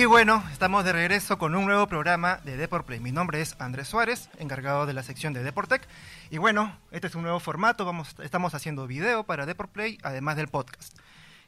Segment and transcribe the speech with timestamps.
[0.00, 3.00] Y bueno, estamos de regreso con un nuevo programa de Deport Play.
[3.00, 5.86] Mi nombre es Andrés Suárez, encargado de la sección de Deportec.
[6.30, 10.36] Y bueno, este es un nuevo formato, vamos, estamos haciendo video para Deport Play, además
[10.36, 10.96] del podcast.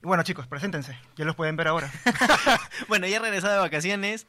[0.03, 1.91] Y bueno chicos, preséntense, ya los pueden ver ahora.
[2.89, 4.27] bueno, ya he regresado de vacaciones.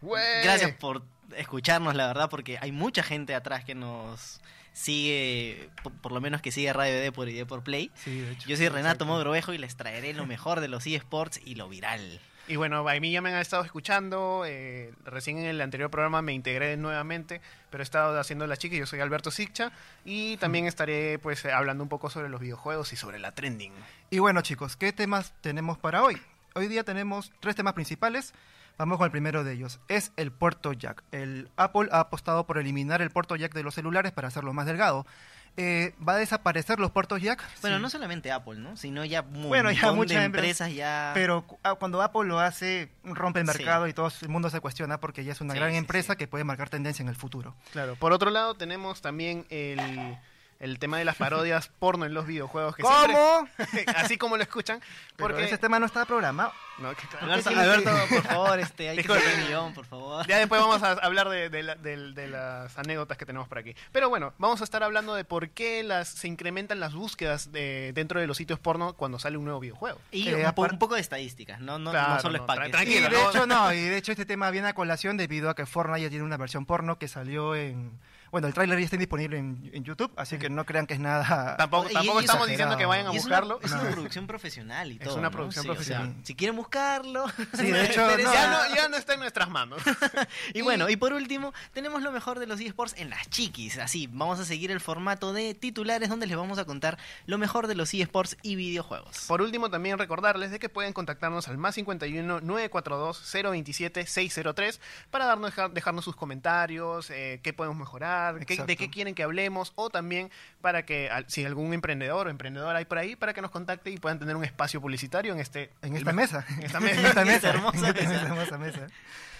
[0.00, 1.02] Gracias por
[1.36, 4.40] escucharnos, la verdad, porque hay mucha gente atrás que nos
[4.72, 7.90] sigue, por, por lo menos que sigue Radio Deport y Deport Play.
[7.94, 8.48] Sí, de hecho.
[8.48, 12.22] Yo soy Renato Mogrovejo y les traeré lo mejor de los eSports y lo viral.
[12.50, 14.42] Y bueno, a mí ya me han estado escuchando.
[14.44, 17.40] eh, recién en el anterior programa me integré nuevamente,
[17.70, 18.74] pero he estado haciendo la chica.
[18.74, 19.70] Yo soy Alberto Siccha
[20.04, 23.72] y también estaré pues hablando un poco sobre los videojuegos y sobre la trending.
[24.10, 26.20] Y bueno chicos, ¿qué temas tenemos para hoy?
[26.56, 28.34] Hoy día tenemos tres temas principales.
[28.78, 29.78] Vamos con el primero de ellos.
[29.86, 31.04] Es el puerto jack.
[31.12, 34.66] El Apple ha apostado por eliminar el puerto jack de los celulares para hacerlo más
[34.66, 35.06] delgado.
[35.56, 37.42] Eh, ¿Va a desaparecer los puertos jack?
[37.60, 37.82] Bueno, Sí.
[37.82, 38.76] no solamente Apple, ¿no?
[38.76, 41.10] Sino ya Bueno, ya muchas empresas ya...
[41.14, 43.58] Pero ah, cuando Apple lo hace, rompe el Sí.
[43.58, 46.14] mercado y todo el mundo se cuestiona porque ya es una Sí, gran sí, empresa
[46.14, 46.16] sí.
[46.18, 47.54] que puede marcar tendencia en el futuro.
[47.72, 47.96] Claro.
[47.96, 50.16] Por otro lado, tenemos también el,
[50.60, 52.76] el tema de las parodias porno en los videojuegos.
[52.76, 53.48] Que ¿Cómo?
[53.70, 54.80] siempre- así como lo escuchan.
[55.16, 56.52] Porque ese tema no está programado.
[56.78, 58.14] No, que- Alberto, sí, Alberto, sí.
[58.14, 59.22] por favor, este, hay que Disculpe.
[59.26, 60.26] hacer un guion, por favor.
[60.26, 63.58] Ya después vamos a hablar de, de la- del- de las anécdotas que tenemos por
[63.58, 63.74] aquí.
[63.92, 67.92] Pero bueno, vamos a estar hablando de por qué las, se incrementan las búsquedas de,
[67.94, 69.98] dentro de los sitios porno cuando sale un nuevo videojuego.
[70.10, 72.44] Y Eh, un, po- aparte- un poco de estadísticas, no, no, Claro, no solo no,
[72.44, 74.50] es pa' tra- que- Y tranquilo, de no- hecho no, y de hecho este tema
[74.50, 77.92] viene a colación debido a que Fortnite ya tiene una versión porno que salió en...
[78.30, 81.00] Bueno, el tráiler ya está disponible en, en YouTube, así que no crean que es
[81.00, 81.56] nada...
[81.58, 82.76] Tampoco, Y- tampoco y estamos exagerado.
[82.76, 83.60] diciendo que vayan a Y es una, buscarlo.
[83.62, 85.14] es una producción profesional y Es todo.
[85.16, 85.30] una ¿no?
[85.32, 86.14] producción Sí, o sea, profesional.
[86.24, 87.24] si quieren buscarlo.
[87.54, 88.16] Sí, de hecho, no.
[88.18, 89.82] Ya no, ya no está en nuestras manos.
[90.54, 93.78] Y bueno, y por último, tenemos lo mejor de los eSports en las chiquis.
[93.78, 97.66] Así, vamos a seguir el formato de titulares donde les vamos a contar lo mejor
[97.66, 99.24] de los eSports y videojuegos.
[99.28, 104.80] Por último, también recordarles de que pueden contactarnos al más 51 942 027 603
[105.10, 109.22] para darnos, dejar- dejarnos sus comentarios, eh, qué podemos mejorar, qué- de qué quieren que
[109.22, 113.42] hablemos, o también para que, si algún emprendedor o emprendedora hay por ahí, para que
[113.42, 116.44] nos contacte y puedan tener un espacio publicitario en este En esta me- mesa.
[116.56, 117.00] en esta mesa.
[117.00, 117.48] En esta En esta mesa.
[117.50, 118.22] hermosa En esta mesa.
[118.26, 118.86] hermosa mesa.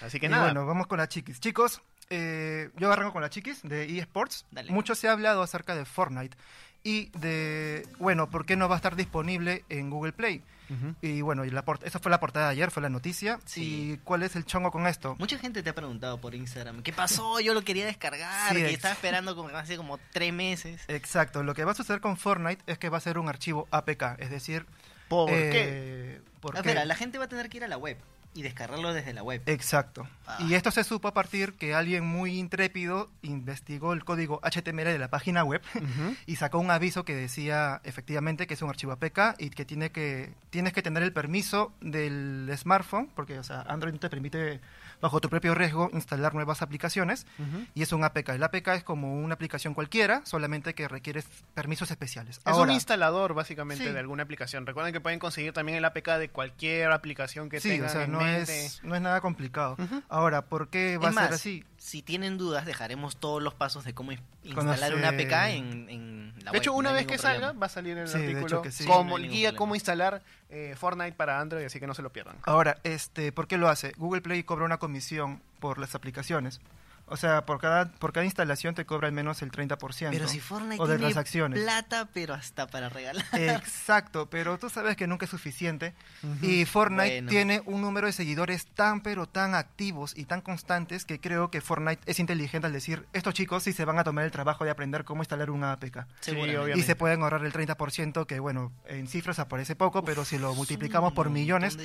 [0.01, 0.43] Así que Y nada.
[0.45, 1.39] bueno, vamos con las chiquis.
[1.39, 4.45] Chicos, eh, yo arranco con las chiquis de eSports.
[4.51, 4.71] Dale.
[4.71, 6.35] Mucho se ha hablado acerca de Fortnite
[6.83, 10.41] y de, bueno, ¿por qué no va a estar disponible en Google Play?
[11.01, 13.39] Y bueno, y la esa fue la portada de ayer, fue la noticia.
[13.45, 13.93] Sí.
[13.93, 15.15] ¿Y cuál es el chongo con esto?
[15.19, 17.39] Mucha gente te ha preguntado por Instagram, ¿qué pasó?
[17.39, 20.81] Yo lo quería descargar, Sí, que estaba esperando como, hace como tres meses.
[20.87, 23.67] Exacto, lo que va a suceder con Fortnite es que va a ser un archivo
[23.71, 24.65] APK, es decir...
[25.07, 26.69] ¿Por eh, ¿por Ah, qué?
[26.69, 27.97] espera, la gente va a tener que ir a la web
[28.33, 29.41] y descargarlo desde la web.
[29.45, 30.07] Exacto.
[30.25, 30.37] Ah.
[30.39, 34.99] Y esto se supo a partir que alguien muy intrépido investigó el código HTML de
[34.99, 35.61] la página web
[36.25, 39.91] y sacó un aviso que decía efectivamente que es un archivo APK y que tiene
[39.91, 44.61] que tienes que tener el permiso del smartphone porque o sea Android no te permite
[45.01, 47.25] bajo tu propio riesgo instalar nuevas aplicaciones
[47.73, 48.29] y es un APK.
[48.29, 51.23] El APK es como una aplicación cualquiera, solamente que requiere
[51.53, 52.39] permisos especiales.
[52.45, 53.91] Es un instalador básicamente Sí.
[53.91, 54.65] de alguna aplicación.
[54.65, 58.03] Recuerden que pueden conseguir también el APK de cualquier aplicación que sí, tengan o sea,
[58.03, 58.65] en no mente.
[58.65, 59.75] es, no es nada complicado.
[60.09, 61.65] Ahora, ¿por qué va Es a ser así?
[61.83, 64.11] Si tienen dudas, dejaremos todos los pasos de cómo
[64.43, 67.53] instalar se- una APK en, en la De hecho, web, una no vez que salga,
[67.53, 68.85] va a salir el Sí, de artículo hecho que sí.
[68.85, 70.21] como No guía cómo instalar
[70.51, 72.35] eh, Fortnite para Android, así que no se lo pierdan.
[72.43, 73.93] Ahora, este, ¿por qué lo hace?
[73.97, 76.61] Google Play cobra una comisión por las aplicaciones.
[77.11, 80.09] O sea, por cada, por cada instalación te cobra al menos el 30%.
[80.11, 81.61] Pero si Fortnite o de tiene transacciones.
[81.61, 83.25] plata, pero hasta para regalar.
[83.33, 85.93] Exacto, pero tú sabes que nunca es suficiente.
[86.41, 87.29] Y Fortnite Bueno.
[87.29, 91.61] tiene un número de seguidores tan pero tan activos y tan constantes que creo que
[91.61, 94.71] Fortnite es inteligente al decir, estos chicos sí se van a tomar el trabajo de
[94.71, 96.05] aprender cómo instalar una APK.
[96.29, 96.79] Obviamente.
[96.79, 100.55] Y se pueden ahorrar el 30%, que bueno, en cifras aparece poco, pero si lo
[100.55, 101.77] multiplicamos por millones,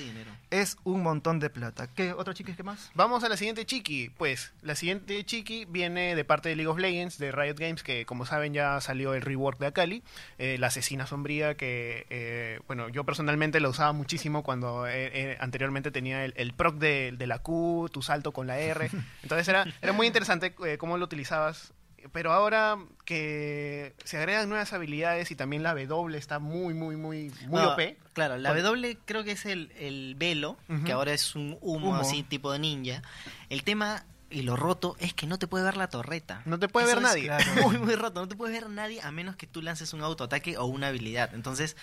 [0.51, 1.89] es un montón de plata.
[1.89, 2.91] ¿Qué otra chica qué más?
[2.95, 4.11] Vamos a la siguiente chiqui.
[4.17, 8.05] Pues la siguiente chiqui viene de parte de League of Legends, de Riot Games, que
[8.07, 10.03] como saben ya salió el rework de Akali,
[10.39, 15.37] eh, la asesina sombría, que eh, bueno, yo personalmente la usaba muchísimo cuando eh, eh,
[15.41, 18.91] anteriormente tenía el, el proc de, de la Q, tu salto con la R.
[19.23, 21.73] Entonces era, era muy interesante eh, cómo lo utilizabas.
[22.13, 27.33] Pero ahora que se agregan nuevas habilidades y también la W está muy, muy, muy,
[27.49, 27.81] muy No, OP.
[28.13, 31.97] Claro, la W creo que es el, el velo, que ahora es un humo, Humo.
[31.97, 33.03] así tipo de ninja.
[33.51, 36.43] El tema y lo roto es que no te puede ver la torreta.
[36.47, 37.25] No te puede Eso ver nadie.
[37.25, 37.45] claro.
[37.69, 38.21] Muy, muy roto.
[38.21, 41.35] No te puede ver nadie a menos que tú lances un autoataque o una habilidad.
[41.35, 41.77] Entonces,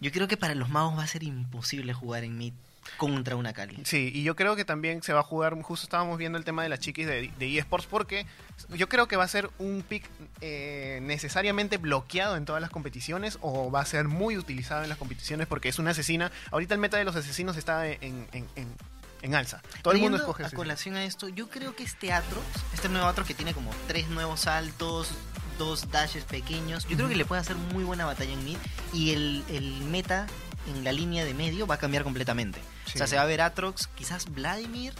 [0.00, 2.52] yo creo que para los magos va a ser imposible jugar en mid
[2.96, 3.78] contra una Kali.
[3.84, 6.64] Sí, y yo creo que también se va a jugar, justo estábamos viendo el tema
[6.64, 8.26] de las chiquis de, de eSports, porque
[8.70, 10.04] yo creo que va a ser un pick
[10.40, 14.98] eh, necesariamente bloqueado en todas las competiciones o va a ser muy utilizado en las
[14.98, 16.32] competiciones porque es una asesina.
[16.50, 18.74] Ahorita el meta de los asesinos está en, en- en-
[19.22, 19.62] en alza.
[19.82, 20.56] Todo el mundo escoge a ese.
[20.56, 24.08] colación a esto, yo creo que este Atrox, este nuevo Atrox que tiene como tres
[24.08, 25.10] nuevos saltos,
[25.58, 28.56] dos dashes pequeños, yo creo que le puede hacer muy buena batalla en mid
[28.92, 30.26] y el, el meta
[30.68, 32.60] en la línea de medio va a cambiar completamente.
[32.86, 33.10] O sea, Sí.
[33.10, 34.92] se va a ver Atrox, quizás Vladimir,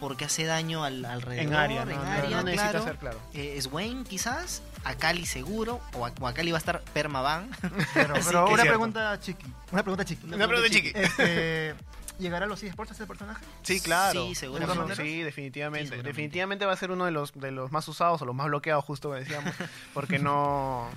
[0.00, 1.92] porque hace daño al alrededor, En área, ¿no?
[1.92, 2.84] en No, área, no necesita claro.
[2.84, 3.20] ser claro.
[3.34, 7.48] Eh, Swain quizás, Akali seguro, o, a- o Akali va a estar permaban.
[7.94, 9.46] Pero, pero una Es pregunta chiqui.
[9.70, 10.26] Una pregunta chiqui.
[10.26, 10.92] Una pregunta chiqui.
[10.94, 11.74] Este,
[12.18, 13.44] ¿Llegará a los eSports ese personaje?
[13.62, 14.26] Sí, claro.
[14.26, 14.96] Sí, seguramente.
[14.96, 15.84] Sí, definitivamente.
[15.84, 16.08] Sí, seguramente.
[16.08, 18.84] definitivamente va a ser uno de los, de los más usados o los más bloqueados,
[18.84, 19.52] justo que decíamos.
[19.94, 20.88] Porque no.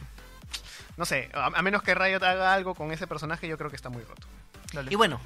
[0.98, 3.76] No sé, a, a menos que Riot haga algo con ese personaje, yo creo que
[3.76, 4.28] está muy roto.
[4.72, 4.92] Dale.
[4.92, 5.20] Y bueno,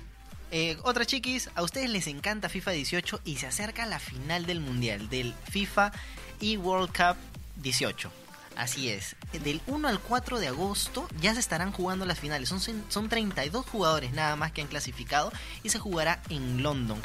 [0.52, 4.60] eh, otra chiquis, a ustedes les encanta FIFA 18 y se acerca la final del
[4.62, 5.92] Mundial, del FIFA
[6.40, 7.18] y World Cup
[7.58, 8.12] 18.
[8.60, 12.50] Así es, del 1 al 4 de agosto ya se estarán jugando las finales.
[12.50, 15.32] Son, son 32 jugadores nada más que han clasificado
[15.64, 17.02] y se jugará en London.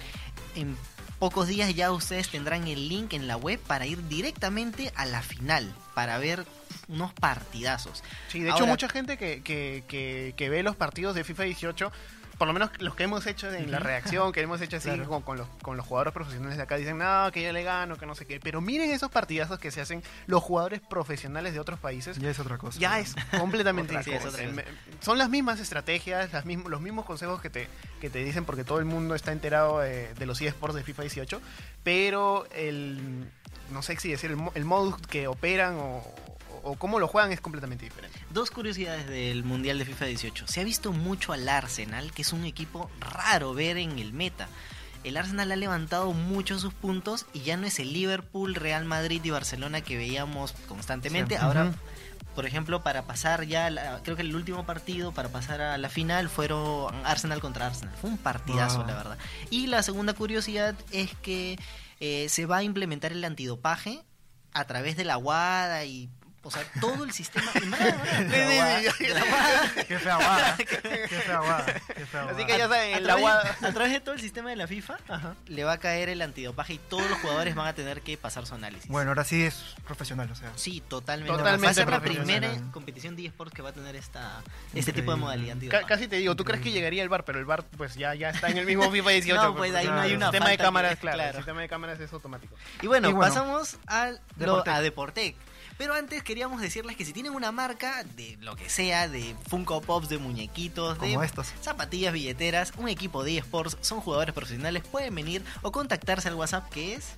[0.56, 0.76] En
[1.20, 5.22] pocos días ya ustedes tendrán el link en la web para ir directamente a la
[5.22, 6.44] final, para ver
[6.88, 8.02] unos partidazos.
[8.26, 11.92] Sí, de hecho, mucha gente que, que, que, que ve los partidos de FIFA 18,
[12.38, 15.08] por lo menos los que hemos hecho en la reacción, que hemos hecho así Claro.
[15.08, 17.96] con, con los, con los jugadores profesionales de acá, dicen, no, que yo le gano,
[17.96, 18.40] que no sé qué.
[18.40, 22.18] Pero miren esos partidazos que se hacen los jugadores profesionales de otros países.
[22.18, 22.78] Ya es otra cosa.
[22.78, 24.62] Ya es completamente Otra cosa, diferente.
[24.62, 27.68] es Son las mismas estrategias, las mismos, los mismos consejos que te,
[28.00, 31.02] que te dicen porque todo el mundo está enterado de, de los eSports de FIFA
[31.02, 31.40] 18,
[31.82, 33.28] pero el,
[33.70, 36.04] no sé si decir, el, mo- el modus que operan o,
[36.62, 38.18] o cómo lo juegan es completamente diferente.
[38.34, 40.46] Dos curiosidades del Mundial de FIFA 18.
[40.48, 44.48] Se ha visto mucho al Arsenal, que es un equipo raro ver en el meta.
[45.04, 49.20] El Arsenal ha levantado mucho sus puntos y ya no es el Liverpool, Real Madrid
[49.22, 51.36] y Barcelona que veíamos constantemente.
[51.36, 51.40] Sí.
[51.40, 51.72] Ahora,
[52.34, 55.88] por ejemplo, para pasar ya, la- creo que el último partido para pasar a la
[55.88, 57.94] final fueron Arsenal contra Arsenal.
[58.00, 58.86] Fue un partidazo, Wow.
[58.88, 59.18] la verdad.
[59.50, 61.56] Y la segunda curiosidad es que
[62.00, 64.02] eh, se va a implementar el antidopaje
[64.52, 66.10] a través de la WADA y...
[66.46, 67.50] O sea, todo el sistema...
[69.88, 70.56] Qué fea guada.
[70.56, 71.64] Qué fea guada.
[71.94, 73.40] Qué fea Así que ya saben, a, el agua...
[73.40, 75.34] través, a través de todo el sistema de la FIFA Ajá.
[75.46, 78.46] le va a caer el antidopaje y todos los jugadores van a tener que pasar
[78.46, 78.88] su análisis.
[78.90, 80.52] Bueno, ahora sí es profesional, o sea.
[80.56, 81.32] Sí, totalmente.
[81.36, 84.42] Totalmente va a ser la primera competición de eSports que va a tener esta,
[84.74, 85.84] este tipo de modalidad antidopaje.
[85.86, 87.24] casi te digo, ¿tú crees que llegaría el bar?
[87.24, 89.34] Pero el bar pues ya, ya está en el mismo FIFA 18.
[89.44, 91.30] No, pues, ahí no hay el una sistema de cámaras, claro, claro.
[91.30, 92.54] El sistema de cámaras es automático.
[92.82, 94.74] Y bueno, Y bueno, pasamos al, lo- Deportec.
[94.74, 95.36] a Deportec.
[95.76, 99.80] Pero antes queríamos decirles que si tienen una marca de lo que sea, de Funko
[99.80, 101.52] Pops, de muñequitos, de Como estos.
[101.60, 106.68] zapatillas, billeteras, un equipo de eSports, son jugadores profesionales, pueden venir o contactarse al WhatsApp
[106.70, 107.08] que es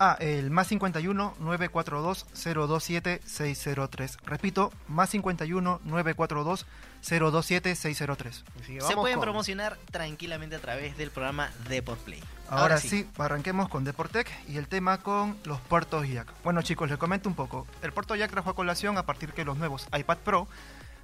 [0.00, 4.16] Ah, el más 51 942 027 603.
[4.24, 6.66] Repito, más 51 942
[7.08, 8.44] 027 603.
[8.60, 12.20] Así que se pueden con- promocionar tranquilamente a través del programa Deport Play.
[12.60, 13.08] Ahora, sí.
[13.18, 16.32] arranquemos con Deportec y el tema con los puertos Jack.
[16.44, 17.66] Bueno chicos, les comento un poco.
[17.82, 20.46] El puerto Jack trajo a colación a partir que los nuevos iPad Pro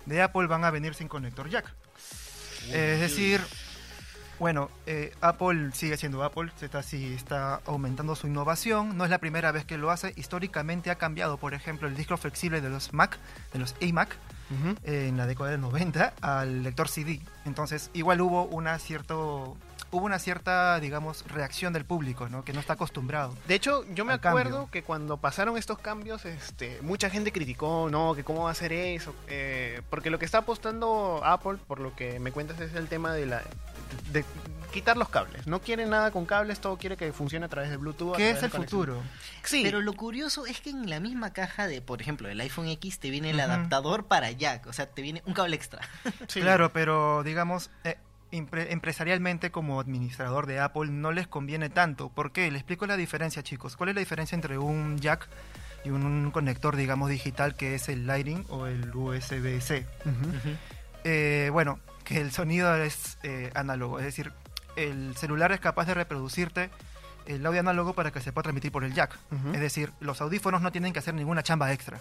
[0.06, 1.73] de Apple van a venir sin conector Jack.
[2.73, 3.41] es decir,
[4.39, 9.11] bueno, eh, Apple sigue siendo Apple, se está, sí, está aumentando su innovación, no es
[9.11, 12.69] la primera vez que lo hace, históricamente ha cambiado, por ejemplo, el disco flexible de
[12.69, 13.19] los Mac,
[13.52, 14.17] de los iMac,
[14.50, 14.76] Ujú.
[14.85, 17.21] en la década del 90 al lector CD.
[17.45, 19.57] Entonces, igual hubo una cierto
[19.90, 22.45] hubo una cierta, digamos, reacción del público, ¿no?
[22.45, 23.35] Que no está acostumbrado.
[23.47, 24.71] De hecho, yo me acuerdo cambio.
[24.71, 28.73] que cuando pasaron estos cambios, este, mucha gente criticó, no, que cómo va a hacer
[28.73, 32.88] eso, eh, porque lo que está apostando Apple, por lo que me cuentas, es el
[32.88, 33.42] tema de la
[34.12, 34.25] de
[34.73, 35.47] quitar los cables.
[35.47, 38.14] No quiere nada con cables, todo quiere que funcione a través de Bluetooth.
[38.14, 39.02] a ¿Qué través es el futuro?
[39.42, 42.68] Sí, Pero lo curioso es que en la misma caja de, por ejemplo, el iPhone
[42.68, 45.80] X te viene el adaptador para jack, o sea, te viene un cable extra.
[46.28, 46.40] sí.
[46.40, 47.97] Claro, pero digamos, eh,
[48.30, 52.08] empresarialmente como administrador de Apple no les conviene tanto.
[52.08, 52.50] ¿Por qué?
[52.50, 53.76] Les explico la diferencia, chicos.
[53.76, 55.28] ¿Cuál es la diferencia entre un jack
[55.85, 59.87] y un, un conector, digamos, digital que es el Lightning o el USB-C?
[61.04, 64.32] Eh, bueno, que el sonido es eh, análogo, es decir,
[64.76, 66.70] el celular es capaz de reproducirte
[67.26, 69.18] el audio análogo para que se pueda transmitir por el jack.
[69.52, 72.00] Es decir, los audífonos no tienen que hacer ninguna chamba extra.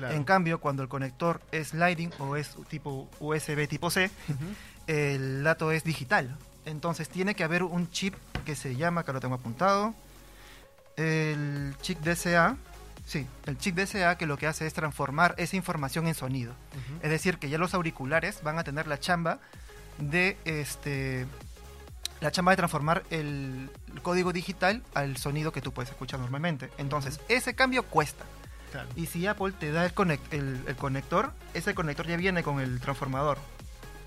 [0.00, 0.14] Claro.
[0.14, 4.10] En cambio, cuando el conector es Lightning o es tipo USB tipo C,
[4.86, 6.38] el dato es digital.
[6.64, 8.14] Entonces tiene que haber un chip
[8.46, 9.94] que se llama, que lo tengo apuntado,
[10.96, 12.56] el chip DCA.
[13.04, 16.54] Sí, el chip DCA que lo que hace es transformar esa información en sonido.
[17.02, 19.38] Es decir, que ya los auriculares van a tener la chamba
[19.98, 21.26] de este
[22.20, 26.70] la chamba de transformar el, el código digital al sonido que tú puedes escuchar normalmente.
[26.78, 28.24] Entonces, ese cambio cuesta.
[28.72, 28.88] Claro.
[28.96, 32.60] Y si Apple te da el, conect- el, el conector, ese conector ya viene con
[32.60, 33.38] el transformador.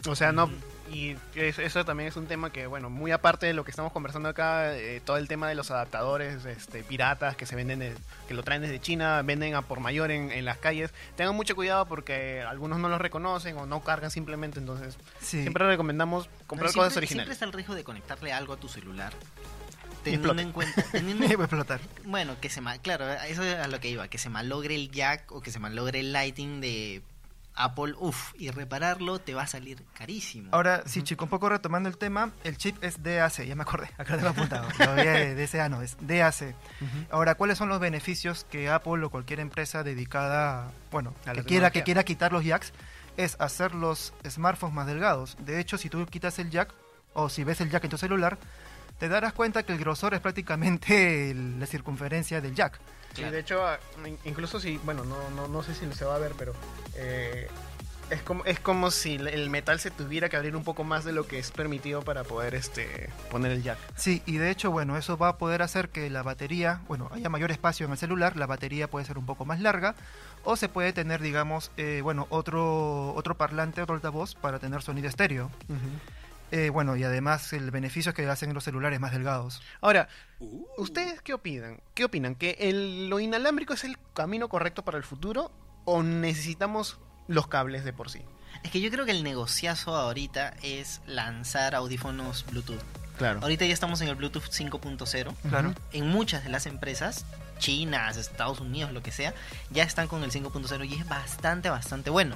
[0.07, 0.49] O sea, no,
[0.91, 3.91] Y es- eso también es un tema que, bueno, muy aparte de lo que estamos
[3.93, 7.95] conversando acá, eh, todo el tema de los adaptadores este, piratas que se venden, de-
[8.27, 10.93] que lo traen desde China, venden a por mayor en, en las calles.
[11.15, 15.41] Tengan mucho cuidado porque algunos no los reconocen o no cargan simplemente, entonces Sí.
[15.41, 17.27] siempre recomendamos comprar Siempre- cosas originales.
[17.27, 19.13] Siempre está el riesgo de conectarle algo a tu celular.
[20.03, 21.81] Teniendo en cuenta, teniendo Puede explotar.
[22.05, 24.91] Bueno, que se mal, claro, eso es a lo que iba, que se malogre el
[24.91, 27.01] jack o que se malogre el lighting de
[27.55, 30.49] Apple, uff, y repararlo te va a salir carísimo.
[30.51, 33.89] Ahora, sí, chico, un poco retomando el tema, el chip es DAC, ya me acordé,
[33.97, 34.67] acá lo tengo apuntado.
[34.77, 36.55] Todavía de DCA no, es DAC.
[37.11, 41.71] Ahora, ¿cuáles son los beneficios que Apple o cualquier empresa dedicada, bueno, A que quiera,
[41.71, 42.73] que quiera quitar los jacks,
[43.17, 45.37] es hacer los smartphones más delgados?
[45.39, 46.73] De hecho, si tú quitas el jack,
[47.13, 48.39] o si ves el jack en tu celular,
[49.03, 52.79] te darás cuenta que el grosor es prácticamente la circunferencia del jack.
[53.09, 53.33] Sí, Claro.
[53.33, 56.19] de hecho, ah, in- incluso si, bueno, no, no, no sé si se va a
[56.19, 56.53] ver, pero
[56.95, 57.49] eh,
[58.09, 61.11] es, como, es como si el- metal se tuviera que abrir un poco más de
[61.11, 63.77] lo que es permitido para poder este poner el jack.
[63.97, 67.27] Sí, y de hecho, bueno, eso va a poder hacer que la batería, bueno, haya
[67.27, 69.95] mayor espacio en el celular, la batería puede ser un poco más larga,
[70.45, 75.09] o se puede tener, digamos, eh, bueno, otro, otro parlante, otro altavoz para tener sonido
[75.09, 75.51] estéreo.
[76.55, 79.61] Eh, bueno, y además el beneficio es que hacen los celulares más delgados.
[79.81, 80.07] Ahora,
[80.77, 81.81] ¿ustedes qué opinan?
[81.95, 82.35] ¿Qué opinan?
[82.35, 85.51] ¿Que el- lo inalámbrico es el camino correcto para el futuro
[85.85, 88.21] o necesitamos los cables de por sí?
[88.63, 92.83] Es que yo creo que el negociazo ahorita es lanzar audífonos Bluetooth.
[93.17, 93.39] Claro.
[93.41, 95.33] Ahorita ya estamos en el Bluetooth 5.0.
[95.49, 95.73] Claro.
[95.91, 97.25] En muchas de las empresas,
[97.57, 99.33] chinas, Estados Unidos, lo que sea,
[99.71, 102.35] ya están con el 5.0 y es bastante, bastante bueno.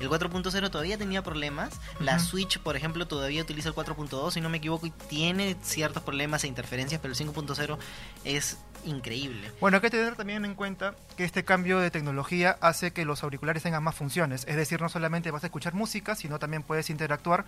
[0.00, 1.70] El 4.0 todavía tenía problemas.
[2.00, 2.18] La.
[2.18, 6.44] Switch, por ejemplo, todavía utiliza el 4.2, si no me equivoco, y tiene ciertos problemas
[6.44, 7.78] e interferencias, pero el 5.0
[8.24, 9.50] es increíble.
[9.60, 13.22] Bueno, hay que tener también en cuenta que este cambio de tecnología hace que los
[13.22, 14.44] auriculares tengan más funciones.
[14.48, 17.44] Es decir, no solamente vas a escuchar música, sino también puedes interactuar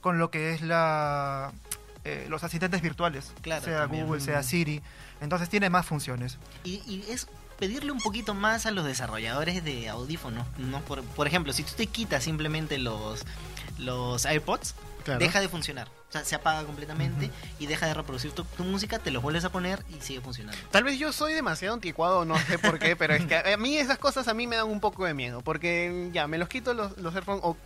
[0.00, 1.52] con lo que es la
[2.04, 4.06] eh, los asistentes virtuales, Claro, sea también.
[4.06, 4.82] Google, sea Siri.
[5.22, 6.38] Entonces tiene más funciones.
[6.62, 7.26] Y, y es
[7.58, 10.46] pedirle un poquito más a los desarrolladores de audífonos.
[10.58, 10.80] ¿no?
[10.80, 13.24] Por, por ejemplo, si tú te quitas simplemente los,
[13.78, 15.20] los AirPods, Claro.
[15.20, 15.88] deja de funcionar.
[16.08, 19.44] O sea, se apaga completamente y deja de reproducir tu, tu música, te los vuelves
[19.44, 20.58] a poner y sigue funcionando.
[20.70, 23.76] Tal vez yo soy demasiado anticuado, no sé por qué, pero es que a mí
[23.76, 26.72] esas cosas a mí me dan un poco de miedo, porque ya, me los quito
[26.72, 27.56] los, los o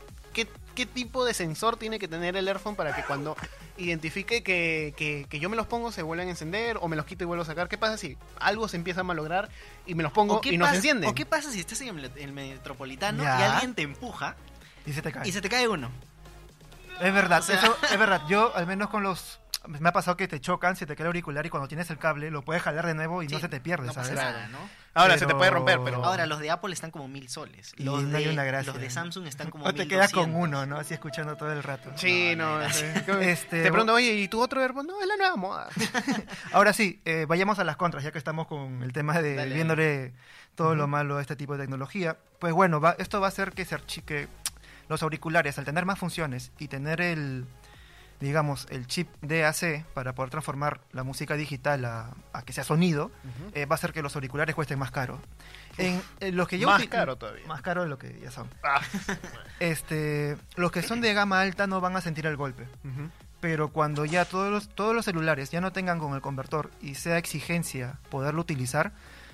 [0.45, 3.37] qué, qué tipo de sensor tiene que tener el earphone para que cuando
[3.77, 7.05] identifique que, que- que yo me los pongo se vuelvan a encender, o me los
[7.07, 7.69] quito y vuelvo a sacar.
[7.69, 9.49] ¿Qué pasa si algo se empieza a malograr
[9.87, 11.09] y me los pongo ¿O qué, y no se encienden?
[11.11, 13.39] ¿O qué pasa si estás en el, el metropolitano Ya.
[13.39, 14.37] y alguien te empuja
[14.87, 15.29] Y se te cae.
[15.29, 15.91] y se te cae uno?
[17.01, 18.23] Es verdad, O sea- eso es verdad.
[18.29, 19.39] Yo, al menos con los.
[19.69, 21.99] Me ha pasado que te chocan, se te cae el auricular y cuando tienes el
[21.99, 24.25] cable lo puedes jalar de nuevo y no se te pierde, no pasa ¿sabes?
[24.25, 24.59] nada, ¿no?
[24.95, 26.05] Ahora Pero- se te puede romper, pero...
[26.05, 27.73] Ahora, los de Apple están como mil soles.
[27.77, 28.73] Y Los, no hay de, una gracia.
[28.73, 30.79] los de Samsung están como O te mil quedas con uno, ¿no?
[30.79, 31.93] Así escuchando todo el rato.
[31.97, 32.59] Sí, No.
[33.21, 34.87] Este, te pregunto, oye, ¿y tu otro earphone?
[34.87, 35.69] No, es la nueva moda.
[36.53, 39.55] Ahora sí, eh, vayamos a las contras, ya que estamos con el tema de Dale,
[39.55, 40.13] viéndole
[40.55, 42.17] todo lo malo a este tipo de tecnología.
[42.39, 44.29] Pues bueno, va, esto va a hacer que se archique
[44.89, 47.45] los auriculares, al tener más funciones y tener el,
[48.21, 53.11] digamos, el chip DAC para poder transformar la música digital a, a que sea sonido,
[53.55, 55.21] eh, va a hacer que los auriculares cuesten más caro.
[55.77, 57.47] En, en los que yo Más caro todavía.
[57.47, 58.49] Más caro de lo que ya son.
[58.63, 58.81] Ah.
[59.61, 62.69] Este, los que son de gama alta no van a sentir el golpe.
[63.41, 66.95] Pero cuando ya todos los, todos los celulares ya no tengan con el convertor y
[66.95, 68.93] sea exigencia poderlo utilizar,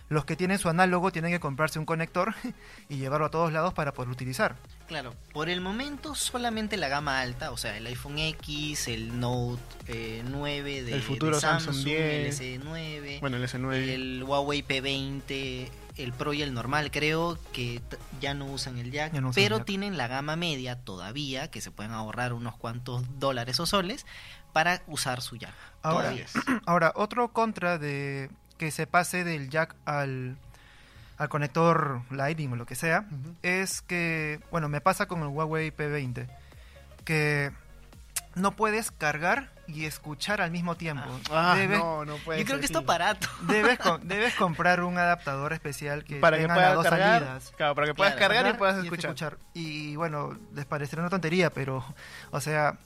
[0.09, 2.35] los que tienen su análogo tienen que comprarse un conector
[2.89, 4.57] y llevarlo a todos lados para poderlo utilizar.
[4.87, 9.63] Claro, por el momento solamente la gama alta, o sea, el iPhone X, el Note
[9.87, 12.41] eh, 9 de, El futuro de Samsung, Samsung 10.
[12.41, 13.75] el S9, Bueno, el S9.
[13.75, 17.81] el Huawei P20, el Pro y el normal, creo que
[18.21, 19.67] ya no usan el jack, Ya no usan pero el jack.
[19.67, 24.05] tienen la gama media todavía, que se pueden ahorrar unos cuantos dólares o soles
[24.53, 25.55] para usar su jack.
[25.83, 26.13] Ahora,
[26.67, 30.37] ahora otro contra de que se pase del jack al,
[31.25, 33.07] al conector Lightning o lo que sea,
[33.43, 36.27] es que, bueno, me pasa con el Huawei P20,
[37.05, 37.51] que
[38.35, 41.09] no puedes cargar y escuchar al mismo tiempo.
[41.31, 42.85] Ah, debes, no, no puede Yo creo ser, que sí.
[42.85, 43.29] barato.
[43.43, 47.53] debes, debes comprar un adaptador especial que para que puedas las dos cargar, salidas.
[47.57, 49.39] claro, para que puedas Claro, cargar y puedas y escuchar.
[49.55, 51.85] Y bueno, les parecerá una tontería, pero,
[52.31, 52.77] o sea,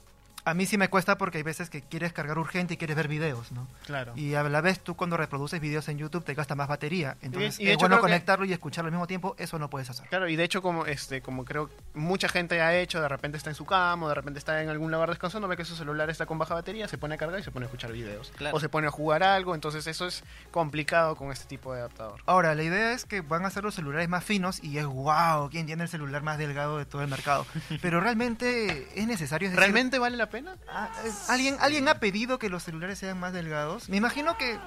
[0.50, 3.09] A mí sí me cuesta porque hay veces que quieres cargar urgente y quieres ver
[3.09, 3.67] videos, ¿no?
[3.87, 4.12] Claro.
[4.17, 7.17] Y a la vez tú cuando reproduces videos en YouTube te gasta más batería.
[7.23, 9.35] Entonces y de es hecho bueno que- conectarlo y escucharlo al mismo tiempo.
[9.38, 10.09] Eso no puedes hacer.
[10.09, 13.50] Claro, y de hecho como este como creo mucha gente ha hecho, de repente está
[13.50, 16.09] en su cama, o de repente está en algún lugar descansando, ve que su celular
[16.11, 18.33] está con baja batería, se pone a cargar y se pone a escuchar videos.
[18.37, 18.57] Claro.
[18.57, 22.21] O se pone a jugar algo, entonces eso es complicado con este tipo de adaptador.
[22.26, 25.50] Ahora, la idea es que van a ser los celulares más finos y es wow,
[25.50, 27.47] ¿quién tiene el celular más delgado de todo el mercado?
[27.83, 29.47] Pero realmente es necesario.
[29.49, 30.38] es decir, ¿Realmente vale la pena?
[30.68, 33.88] Ah, es- ¿alguien, ¿Alguien ha pedido que los celulares sean más delgados?
[33.88, 34.59] Me imagino que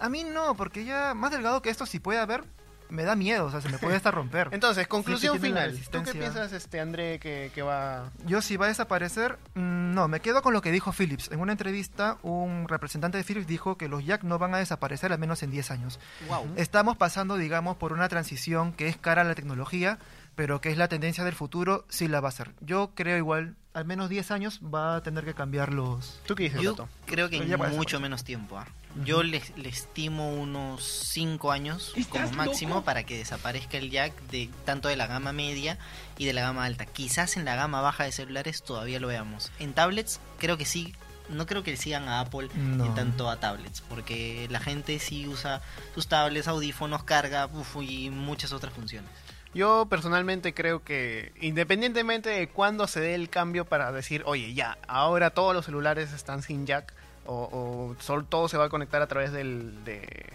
[0.00, 2.44] a mí no, porque ya más delgado que esto, si puede haber,
[2.90, 4.48] me da miedo, o sea, se me puede hasta romper.
[4.52, 5.76] Entonces, conclusión final.
[5.90, 8.10] ¿Tú qué piensas, este André, que, que va...
[8.26, 11.30] Yo si va a desaparecer, mm, no, me quedo con lo que dijo Philips.
[11.32, 15.12] En una entrevista, un representante de Philips dijo que los jack no van a desaparecer
[15.12, 15.98] al menos en 10 años.
[16.28, 16.46] Wow.
[16.56, 19.98] Estamos pasando, digamos, por una transición que es cara a la tecnología,
[20.34, 22.52] pero que es la tendencia del futuro, sí la va a hacer.
[22.60, 26.20] Yo creo igual, al menos 10 años va a tener que cambiar los...
[26.26, 26.88] ¿Tú qué dices, Yo Tato?
[27.06, 28.00] creo que en mucho mucho.
[28.00, 28.58] menos tiempo.
[28.58, 28.66] ah.
[29.04, 34.48] Yo le, le estimo unos 5 años como máximo para que desaparezca el jack de
[34.64, 35.78] tanto de la gama media
[36.16, 36.86] y de la gama alta.
[36.86, 39.50] Quizás en la gama baja de celulares todavía lo veamos.
[39.58, 40.94] En tablets creo que sí.
[41.30, 42.84] No creo que sigan a Apple No.
[42.84, 45.62] en tanto a tablets, porque la gente sí usa
[45.94, 49.10] sus tablets, audífonos, carga uf, y muchas otras funciones.
[49.54, 54.78] Yo personalmente creo que independientemente de cuándo se dé el cambio para decir, oye, ya,
[54.88, 56.92] ahora todos los celulares están sin jack
[57.26, 60.34] o, o todo se va a conectar a través del, de,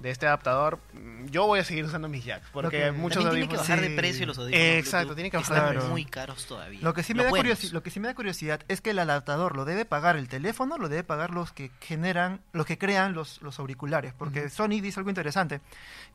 [0.00, 3.48] de este adaptador, mm, yo voy a seguir usando mis jacks porque que- muchos tiene
[3.48, 3.88] que bajar sí.
[3.88, 4.66] de precio los audífonos.
[4.66, 6.80] Exacto, Bluetooth, tiene que bajar están muy caros todavía.
[6.82, 9.56] Lo que, sí me da lo que sí me da curiosidad es que el adaptador
[9.56, 13.40] lo debe pagar el teléfono, lo debe pagar los que generan, los que crean los,
[13.42, 15.60] los auriculares, porque Sony dice algo interesante,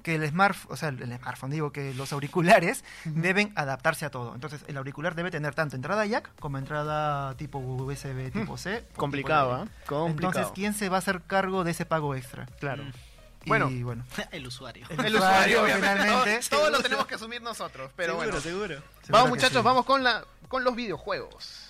[0.03, 4.33] que el smartphone, o sea, el smartphone, digo que los auriculares deben adaptarse a todo.
[4.35, 8.77] Entonces, el auricular debe tener tanto entrada jack como entrada tipo USB tipo C.
[8.77, 9.61] o tipo Complicado, LE.
[9.63, 9.67] ¿ah?
[9.85, 10.09] Complicado.
[10.09, 12.45] Entonces, ¿quién se va a hacer cargo de ese pago extra?
[12.59, 12.83] Claro.
[13.43, 13.69] Y Bueno.
[13.83, 14.03] bueno.
[14.31, 14.85] el usuario.
[15.03, 16.03] El usuario, obviamente.
[16.03, 16.49] finalmente.
[16.49, 18.39] Todo, todo lo tenemos que asumir nosotros, pero bueno.
[18.39, 18.75] seguro.
[18.75, 19.63] Vamos Seguro que muchachos, sí.
[19.63, 21.67] vamos con la con los videojuegos.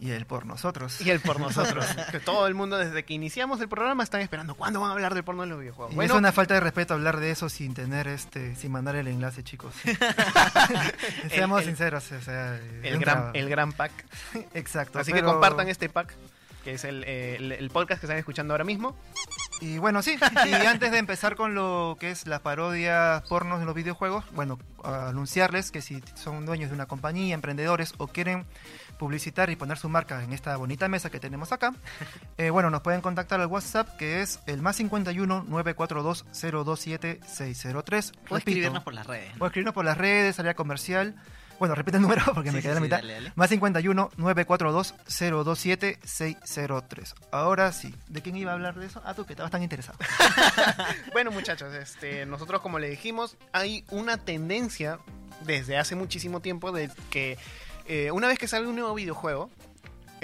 [0.00, 1.00] Y el por nosotros.
[1.00, 1.86] Y el por nosotros.
[2.10, 5.14] que todo el mundo desde que iniciamos el programa están esperando cuándo van a hablar
[5.14, 5.92] del porno en los videojuegos.
[5.92, 8.96] Y Bueno, es una falta de respeto hablar de eso sin tener este, sin mandar
[8.96, 9.72] el enlace, chicos.
[11.30, 13.30] Seamos el- sinceros, o sea, el gran, trabajo.
[13.34, 13.92] el gran pack.
[14.54, 14.98] exacto.
[14.98, 16.14] Así pero- que compartan este pack,
[16.64, 18.96] que es el, eh, el- el podcast que están escuchando ahora mismo.
[19.64, 20.18] Y bueno, sí.
[20.46, 24.58] Y antes de empezar con lo que es las parodias pornos de los videojuegos, bueno,
[24.82, 28.44] anunciarles que si son dueños de una compañía, emprendedores o quieren
[28.98, 31.72] publicitar y poner su marca en esta bonita mesa que tenemos acá,
[32.36, 38.12] eh, bueno, nos pueden contactar al WhatsApp que es el más 51 942 027 603.
[38.28, 39.32] O escribirnos por las redes.
[39.38, 41.14] O escribirnos por las redes, área comercial.
[41.58, 42.96] Bueno, repite el número porque Sí, me quedé a la mitad.
[42.98, 43.32] dale, dale.
[43.36, 47.14] Más 51 942 027 603.
[47.30, 49.00] Ahora sí, ¿de quién iba a hablar de eso?
[49.04, 49.98] Ah, tú que estabas tan interesado.
[51.12, 54.98] Bueno, muchachos, este, nosotros como le dijimos, hay una tendencia
[55.42, 57.38] desde hace muchísimo tiempo de que
[57.86, 59.50] eh, una vez que sale un nuevo videojuego,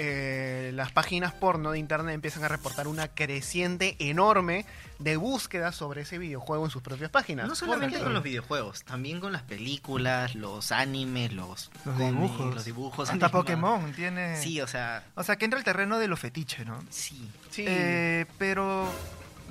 [0.03, 4.65] eh, las páginas porno de internet empiezan a reportar una creciente enorme
[4.97, 7.47] de búsquedas sobre ese videojuego en sus propias páginas.
[7.47, 12.55] No solamente con los videojuegos, también con las películas, los animes, los, dibujos.
[12.55, 13.11] los dibujos.
[13.11, 13.29] Hasta.
[13.29, 14.41] Pokémon tiene...
[14.41, 16.83] Sí, o sea, O sea, que entra el terreno de lo fetiche, ¿no?
[16.89, 17.29] sí.
[17.51, 17.65] Sí.
[17.67, 18.89] Eh, pero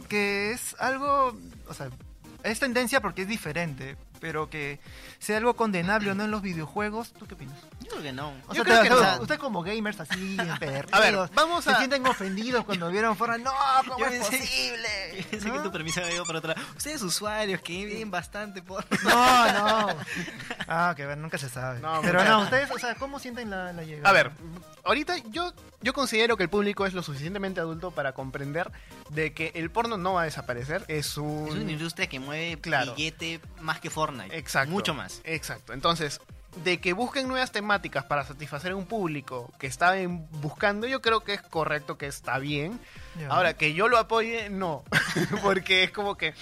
[0.08, 1.90] que es algo, o sea,
[2.42, 4.78] es tendencia porque es diferente, pero que
[5.18, 7.58] sea algo condenable o no en los videojuegos, ¿tú qué opinas?
[7.80, 8.28] Yo creo que no.
[8.48, 9.22] O Yo sea, creo te- que o no.
[9.22, 13.38] ustedes como gamers así, perdidos, A ver, vamos se a- sienten ofendidos cuando vieron fuera,
[13.38, 13.52] no,
[13.88, 15.26] ¿cómo Yo es pensé- posible?
[15.30, 15.54] Pensé ¿No?
[15.54, 16.60] que tu permiso me otro lado.
[16.76, 18.84] Ustedes usuarios que ven bastante por...
[19.02, 19.88] No, no.
[20.68, 21.80] Ah, que bueno, nunca se sabe.
[21.80, 24.08] No, pero no, ustedes, o sea, ¿cómo sienten la, la llegada?
[24.08, 24.30] A ver,
[24.84, 28.70] ahorita yo, yo considero que el público es lo suficientemente adulto para comprender
[29.10, 30.84] de que el porno no va a desaparecer.
[30.88, 31.48] Es un...
[31.48, 32.94] Es una industria que mueve Claro.
[32.94, 34.36] billete más que Fortnite.
[34.38, 34.70] Exacto.
[34.70, 35.20] Mucho más.
[35.24, 35.72] Exacto.
[35.72, 36.20] Entonces,
[36.64, 41.00] de que busquen nuevas temáticas para satisfacer a un público que está en- buscando, yo
[41.00, 42.80] creo que es correcto, que está bien.
[43.18, 43.28] Ya.
[43.28, 44.82] Ahora, que yo lo apoye, no.
[45.42, 46.34] porque es como que,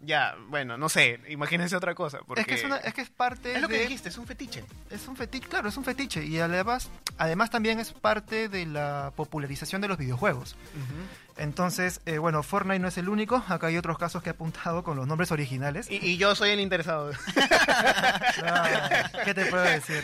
[0.00, 2.20] ya, bueno, no sé, imagínense otra cosa.
[2.26, 4.16] Porque es que es, una- es que es parte es lo que de- dijiste, es
[4.16, 4.64] un fetiche.
[4.88, 6.24] Es un fetiche, claro, es un fetiche.
[6.24, 10.56] Y además, además también es parte de la popularización de los videojuegos.
[11.40, 13.42] Entonces, eh, bueno, Fortnite no es el único.
[13.48, 15.90] Acá hay otros casos que he apuntado con los nombres originales.
[15.90, 17.10] Y, y yo soy el interesado.
[18.42, 20.02] Ah, ¿Qué te puedo decir?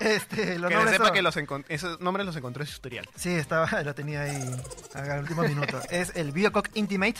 [0.00, 1.36] Este, los que nombres sepa son- que los
[1.68, 3.08] esos nombres los encontré en su tutorial.
[3.16, 4.62] Sí, estaba, lo tenía ahí
[4.94, 5.80] al último minuto.
[5.90, 7.16] Es el Biocock Intimate,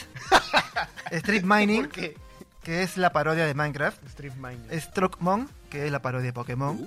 [1.11, 4.71] Street Mining, que es la parodia de Minecraft, Street Mind.
[4.79, 6.79] Strokemonk, que es la parodia de Pokémon,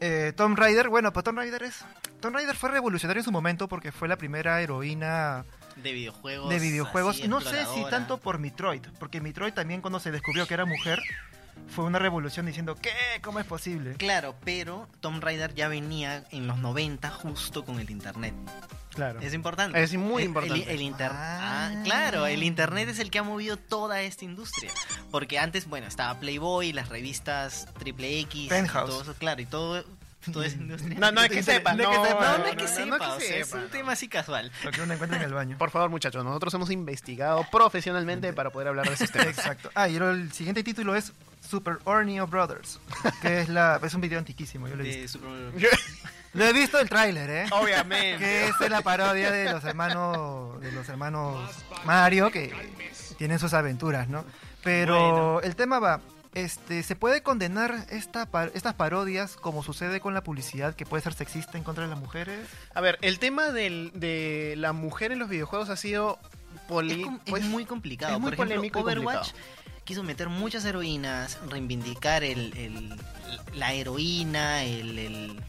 [0.00, 1.84] eh, Tomb Raider, bueno, pues Tomb Raider es
[2.20, 5.44] Tomb Raider fue revolucionario en su momento porque fue la primera heroína
[5.82, 6.48] De videojuegos.
[6.50, 7.16] de videojuegos.
[7.18, 10.64] así, no sé si tanto por Metroid, porque Metroid también cuando se descubrió que era
[10.64, 11.00] mujer,
[11.68, 12.90] fue una revolución diciendo, ¿qué?
[13.22, 13.94] ¿Cómo es posible?
[13.94, 18.32] Claro, pero Tomb Raider ya venía en los 90 justo con el internet.
[18.94, 19.20] Claro.
[19.20, 19.80] Es importante.
[19.82, 20.62] Es muy El- importante.
[20.64, 21.70] El, el inter- Ah.
[21.72, 24.72] Ah, claro, el internet es el que ha movido toda esta industria.
[25.10, 28.90] Porque antes, bueno, estaba Playboy, las revistas Triple X, y Penthouse.
[28.90, 29.84] todo eso, claro, y todo,
[30.32, 30.98] toda esa industria.
[30.98, 31.74] No, no es que sepa.
[31.74, 32.04] No es que no.
[32.04, 33.66] No, no, no, es que sepa, no es o sea, es un no.
[33.68, 34.50] tema así casual.
[34.64, 35.56] Lo que uno encuentra en el baño.
[35.58, 39.28] Por favor, muchachos, nosotros hemos investigado profesionalmente para poder hablar de esos temas.
[39.28, 39.70] Exacto.
[39.74, 41.12] Ah, y el siguiente título es
[41.48, 42.80] Super Orneo Brothers,
[43.22, 45.18] que es la es un video antiquísimo, yo lo he visto.
[45.18, 45.70] Super-
[46.34, 47.46] Lo he visto el tráiler, ¿eh?
[47.52, 48.18] Obviamente.
[48.22, 51.50] que es la parodia de los hermanos de los hermanos
[51.86, 52.52] Mario que
[53.16, 54.26] tienen sus aventuras, ¿no?
[54.62, 54.94] Pero
[55.34, 55.40] Bueno.
[55.42, 56.00] el tema va,
[56.34, 61.02] este, se puede condenar esta par- estas parodias como sucede con la publicidad que puede
[61.02, 62.46] ser sexista en contra de las mujeres.
[62.74, 66.18] A ver, el tema del- de la mujer en los videojuegos ha sido
[66.68, 68.14] poli- es, pues, muy complicado.
[68.14, 69.82] es muy Por ejemplo, polémico Overwatch complicado.
[69.84, 73.00] quiso meter muchas heroínas, reivindicar el, el-
[73.54, 75.40] la heroína, el, el-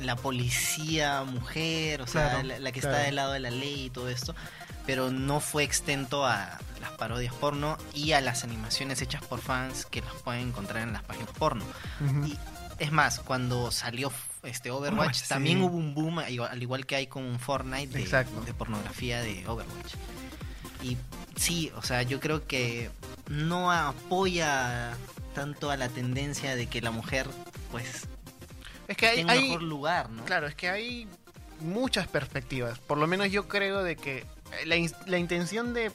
[0.00, 2.96] la policía mujer, o sea, Claro, la, la que claro.
[2.96, 4.34] está del lado de la ley y todo esto,
[4.86, 9.86] pero no fue extento a las parodias porno y a las animaciones hechas por fans
[9.86, 11.64] que las pueden encontrar en las páginas porno.
[12.26, 12.38] Y
[12.78, 15.28] es más, cuando salió este Overwatch, sí.
[15.28, 18.40] también hubo un boom, al igual que hay con Fortnite, de, Exacto.
[18.42, 19.94] de pornografía de Overwatch.
[20.82, 20.96] Y
[21.36, 22.90] sí, o sea, yo creo que
[23.28, 24.96] no apoya
[25.34, 27.26] tanto a la tendencia de que la mujer,
[27.72, 28.06] pues,
[28.88, 30.24] Es que hay, tenga un hay- mejor lugar, ¿no?
[30.24, 31.08] claro, es que hay
[31.60, 32.78] muchas perspectivas.
[32.78, 34.24] Por lo menos yo creo de que
[34.64, 35.92] la, in- la intención de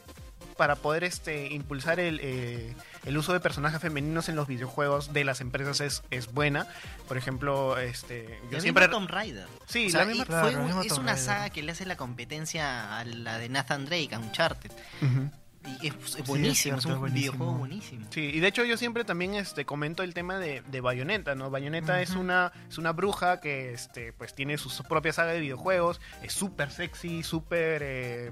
[0.58, 5.24] para poder este impulsar el, eh, el uso de personajes femeninos en los videojuegos de
[5.24, 6.68] las empresas es, es buena.
[7.08, 9.48] Por ejemplo, este yo El siempre Tomb Raider.
[9.66, 11.26] Sí, O sea, la misma- Claro, fue es Tomb una Raider.
[11.26, 14.72] saga que le hace la competencia a la de Nathan Drake, a Uncharted.
[15.02, 15.32] Ujú.
[15.66, 15.94] Y es,
[16.26, 18.08] buenísimo, es, cierto, un videojuego buenísimo.
[18.10, 21.50] Sí, y de hecho yo siempre también este comento el tema de, de Bayonetta, ¿no?
[21.50, 25.40] Bayonetta es una es una bruja que este pues tiene su, su propia saga de
[25.40, 28.32] videojuegos, es súper sexy, súper eh,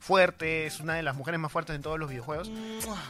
[0.00, 2.50] fuerte, es una de las mujeres más fuertes en todos los videojuegos,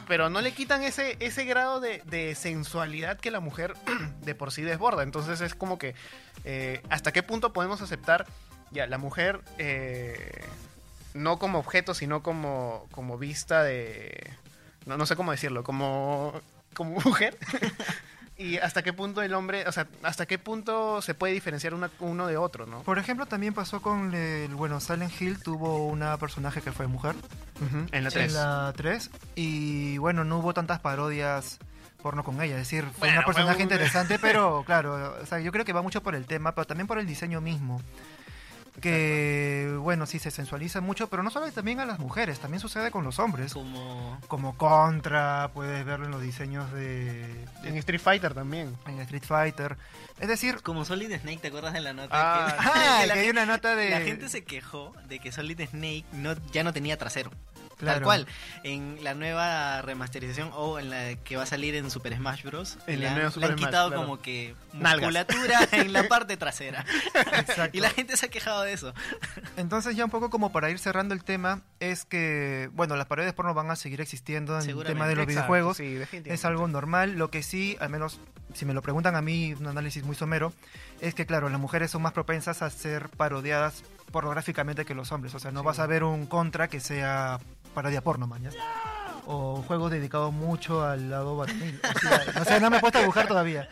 [0.07, 3.75] pero no le quitan ese ese grado de, de sensualidad que la mujer
[4.21, 5.95] de por sí desborda, entonces es como que
[6.43, 8.27] eh, hasta qué punto podemos aceptar
[8.71, 10.41] ya la mujer eh,
[11.13, 14.31] no como objeto, sino como, como vista de...
[14.85, 16.33] No, no sé cómo decirlo, como,
[16.73, 17.37] como mujer.
[18.37, 21.91] y hasta qué punto el hombre, o sea, hasta qué punto se puede diferenciar una-
[21.99, 22.81] uno de otro, ¿no?
[22.81, 27.15] Por ejemplo, también pasó con el bueno, Silent Hill tuvo una personaje que fue mujer
[27.91, 28.29] En la 3.
[28.29, 31.59] en la 3 y bueno, no hubo tantas parodias
[32.01, 35.25] porno con ella, es decir, fue Bueno, una personaje fue un- interesante, pero claro, o
[35.27, 37.79] sea, yo creo que va mucho por el tema, pero también por el diseño mismo.
[38.79, 42.89] Que bueno, sí se sensualiza mucho, pero no solo también a las mujeres, también sucede
[42.91, 43.53] con los hombres.
[43.53, 47.25] Como Como Contra, puedes verlo en los diseños de,
[47.63, 48.75] de- En Street Fighter también.
[48.87, 49.77] en Street Fighter.
[50.19, 52.09] Es decir, Como Solid Snake, ¿te acuerdas de la nota?
[52.13, 55.59] Ah, que, ah, que hay una nota de la gente se quejó de que Solid
[55.69, 57.31] Snake no, ya no tenía trasero.
[57.85, 58.27] Tal cual.
[58.63, 62.77] En la nueva remasterización o en la que va a salir en Super Smash Bros.
[62.87, 64.01] En le la han, nueva le Super han Smash, quitado claro.
[64.03, 64.93] como que Nalgas.
[65.11, 66.85] musculatura en la parte trasera.
[67.37, 67.71] Exacto.
[67.77, 68.93] Y la gente se ha quejado de eso.
[69.57, 73.33] Entonces ya un poco como para ir cerrando el tema, es que, bueno, las paredes
[73.33, 75.77] porno van a seguir existiendo en el tema de los Exacto, videojuegos.
[75.77, 75.97] sí.
[76.25, 78.19] Es algo normal, lo que sí, al menos
[78.53, 80.51] si me lo preguntan a mí, un análisis muy somero,
[80.99, 85.33] es que claro, las mujeres son más propensas a ser parodiadas pornográficamente que los hombres.
[85.35, 85.65] O sea, no Sí.
[85.67, 87.39] vas a ver un contra que sea
[87.73, 88.55] parodia porno, mañas.
[89.25, 91.79] O un juego dedicado mucho al lado varonil.
[91.83, 93.67] O sea, no sé, no me he puesto a dibujar todavía.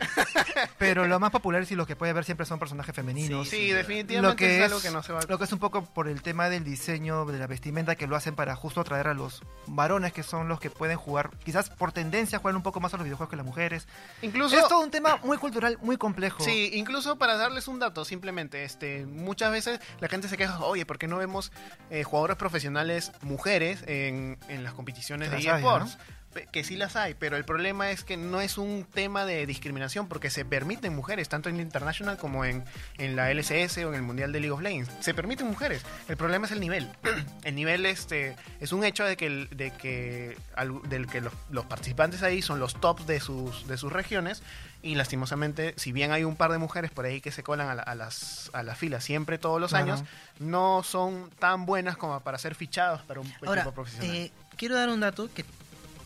[0.78, 3.48] Pero lo más popular y los que puede ver siempre son personajes femeninos.
[3.48, 5.52] Sí, Sí, definitivamente lo que es, es, algo que no se va lo que es
[5.52, 8.80] un poco por el tema del diseño de la vestimenta que lo hacen para justo
[8.80, 12.62] atraer a los varones que son los que pueden jugar, quizás por tendencia juegan un
[12.62, 13.86] poco más a los videojuegos que las mujeres.
[14.22, 16.42] Incluso es todo un tema muy cultural, muy complejo.
[16.42, 20.86] Sí, incluso para darles un dato, simplemente, este, muchas veces la gente se queja, oye,
[20.86, 21.52] ¿por qué no vemos
[21.90, 25.98] eh, jugadoras profesionales mujeres en, en las competiciones de las hay, eSports?
[26.32, 29.46] Pe- Que sí las hay, pero el problema es que no es un tema de
[29.46, 32.62] discriminación porque se permiten mujeres, tanto en la International como en,
[32.98, 34.92] en la LCS o en el Mundial de League of Legends.
[35.00, 35.82] Se permiten mujeres.
[36.08, 36.88] El problema es el nivel.
[37.42, 41.32] el nivel este, es un hecho de que, el- de que, al- del que los,
[41.50, 44.44] los participantes ahí son los tops de sus, de sus regiones
[44.82, 47.74] y lastimosamente, si bien hay un par de mujeres por ahí que se colan a,
[47.74, 49.94] la- a las, a las filas siempre todos los Claro.
[49.94, 50.04] años,
[50.38, 54.16] no son tan buenas como para ser fichados para un Ahora, equipo profesional.
[54.16, 55.44] eh, quiero dar un dato que,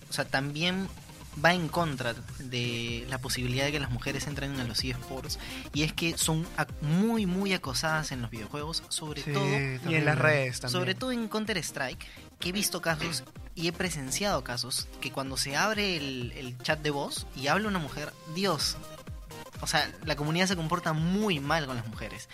[0.09, 0.89] o sea, también
[1.45, 5.41] va en contra de la posibilidad de que las mujeres entren a los eSports
[5.73, 9.95] y es que son ac- muy muy acosadas en los videojuegos, sobre Sí, todo Y
[9.97, 10.79] en las redes también.
[10.81, 12.07] sobre todo en Counter Strike,
[12.39, 13.25] que he visto casos
[13.57, 17.67] y he presenciado casos que cuando se abre el, el chat de voz y habla
[17.67, 18.77] una mujer, Dios,
[19.61, 22.29] o sea, la comunidad se comporta muy mal con las mujeres.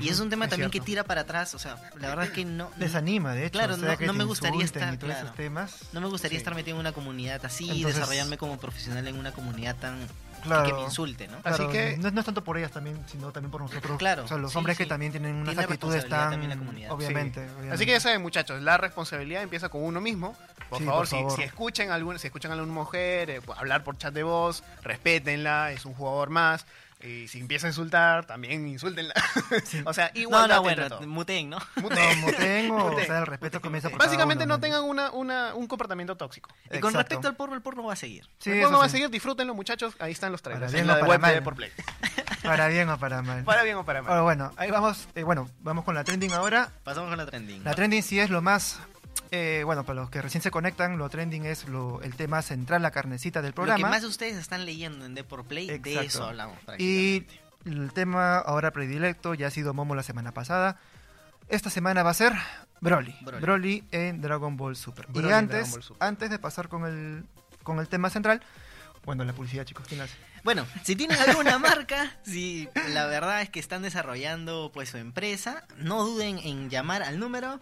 [0.00, 0.84] Y es un tema es también cierto.
[0.84, 2.70] que tira para atrás, o sea, la verdad es que no...
[2.76, 3.58] Desanima, de hecho.
[3.58, 5.26] Claro, o sea, no- que no te me gustaría estar- y todos claro.
[5.26, 5.74] esos temas.
[5.92, 6.40] No me gustaría Sí.
[6.42, 10.06] estar metido en una comunidad así y Entonces- desarrollarme como profesional en una comunidad tan...
[10.42, 10.64] Claro.
[10.64, 11.38] que me insulte, ¿no?
[11.40, 13.96] Claro, Así que- no, no es tanto por ellas también, sino también por nosotros.
[13.98, 14.84] Claro, O sea, los sí, hombres sí.
[14.84, 16.30] que también tienen unas Tiene actitudes tan...
[16.30, 16.92] también la comunidad.
[16.92, 17.46] Obviamente, Sí.
[17.50, 17.74] obviamente.
[17.74, 20.36] Así que ya saben, muchachos, la responsabilidad empieza con uno mismo.
[20.68, 21.32] Por Sí, favor, por si, favor.
[21.36, 24.62] si escuchan algún, si escuchan a alguna mujer, eh, hablar por chat de voz,
[25.00, 26.65] respétenla, es un jugador más.
[27.02, 29.12] Y si empieza a insultar, también insúltenla.
[29.84, 31.58] o sea, No, igual no, bueno, muteen, ¿no?
[31.76, 35.54] No, como tengo, o sea, el respeto comienza por Básicamente uno, no tengan una, una-
[35.54, 36.48] un comportamiento tóxico.
[36.64, 36.98] Y con Exacto.
[36.98, 38.26] respecto al porno, el porno va a seguir.
[38.38, 38.92] Sí, el juego va a sí.
[38.92, 39.94] seguir, disfrútenlo, muchachos.
[39.98, 40.72] Ahí están los trailers.
[40.72, 41.42] Para bien en la para web de mal.
[41.42, 41.70] por play.
[42.42, 43.42] Para bien o para mal.
[43.42, 44.10] Para bien o para mal.
[44.10, 46.70] Ahora, bueno, ahí vamos, eh, bueno, vamos con la trending ahora.
[46.84, 47.64] Pasamos con la trending.
[47.64, 48.78] La trending sí es lo más,
[49.30, 52.82] eh, bueno, para los que recién se conectan, lo trending es lo, el tema central,
[52.82, 53.88] la carnecita del Lo que programa.
[53.88, 56.58] más ustedes están leyendo en Deport Play, de eso hablamos.
[56.78, 57.26] Y
[57.64, 60.78] el tema ahora predilecto, ya ha sido Momo la semana pasada.
[61.48, 62.32] Esta semana va a ser
[62.80, 63.14] Broly.
[63.22, 63.40] Broly.
[63.40, 65.06] Broly, en Dragon Ball Super.
[65.08, 66.08] Broly y antes, Dragon Ball Super.
[66.08, 67.24] antes de pasar con el,
[67.62, 68.42] con el tema central,
[69.04, 70.14] bueno, la publicidad, chicos, ¿quién hace?
[70.42, 75.64] Bueno, si tienen alguna marca, si la verdad es que están desarrollando pues su empresa,
[75.76, 77.60] no duden en llamar al número.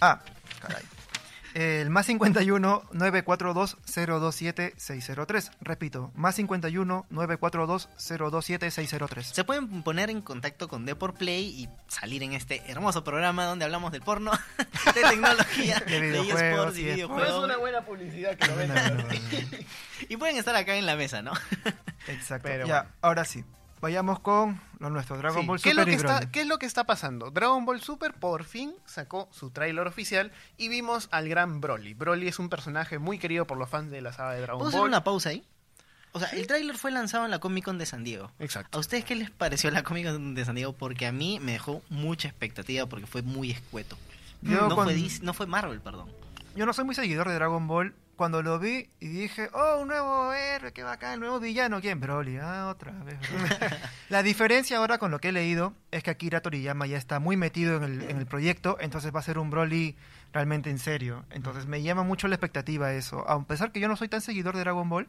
[0.00, 0.20] Ah,
[0.60, 0.82] caray.
[1.54, 5.52] El más 51 942 027 603.
[5.60, 9.26] Repito, más 51 942 027 603.
[9.28, 13.64] Se pueden poner en contacto con Deport Play y salir en este hermoso programa donde
[13.64, 14.32] hablamos del porno,
[14.94, 17.58] de tecnología, De de videojuegos eSports y videojuegos.
[17.60, 19.08] buena publicidad que lo No, no, no, no.
[20.08, 21.32] Y pueden estar acá en la mesa, ¿no?
[22.08, 22.48] Exacto.
[22.48, 22.96] Pero ya, bueno.
[23.00, 23.44] ahora sí.
[23.84, 26.46] Vayamos con lo nuestro, Dragon Sí, Ball ¿Qué, es Super lo que está, ¿Qué es
[26.46, 27.30] lo que está pasando?
[27.30, 31.92] Dragon Ball Super por fin sacó su tráiler oficial y vimos al gran Broly.
[31.92, 34.68] Broly es un personaje muy querido por los fans de la saga de Dragon ¿Puedo
[34.70, 34.88] hacer Ball.
[34.88, 35.44] una pausa ahí?
[36.12, 38.30] O sea, el tráiler fue lanzado en la Comic Con de San Diego.
[38.38, 38.78] Exacto.
[38.78, 40.72] ¿A ustedes qué les pareció la Comic Con de San Diego?
[40.72, 43.98] Porque a mí me dejó mucha expectativa porque fue muy escueto.
[44.40, 46.08] Yo no, cuando- fue Dis- no fue Marvel, perdón.
[46.56, 47.94] Yo no soy muy seguidor de Dragon Ball.
[48.16, 52.00] Cuando lo vi y dije, oh, un nuevo héroe, qué bacán, el nuevo villano, ¿quién?
[52.00, 53.18] Broly, ah, otra vez.
[54.08, 57.36] La diferencia ahora con lo que he leído es que Akira Toriyama ya está muy
[57.36, 59.96] metido en el, en el proyecto, entonces va a ser un Broly
[60.32, 61.24] realmente en serio.
[61.30, 63.28] Entonces me llama mucho la expectativa eso.
[63.28, 65.08] A pesar que yo no soy tan seguidor de Dragon Ball,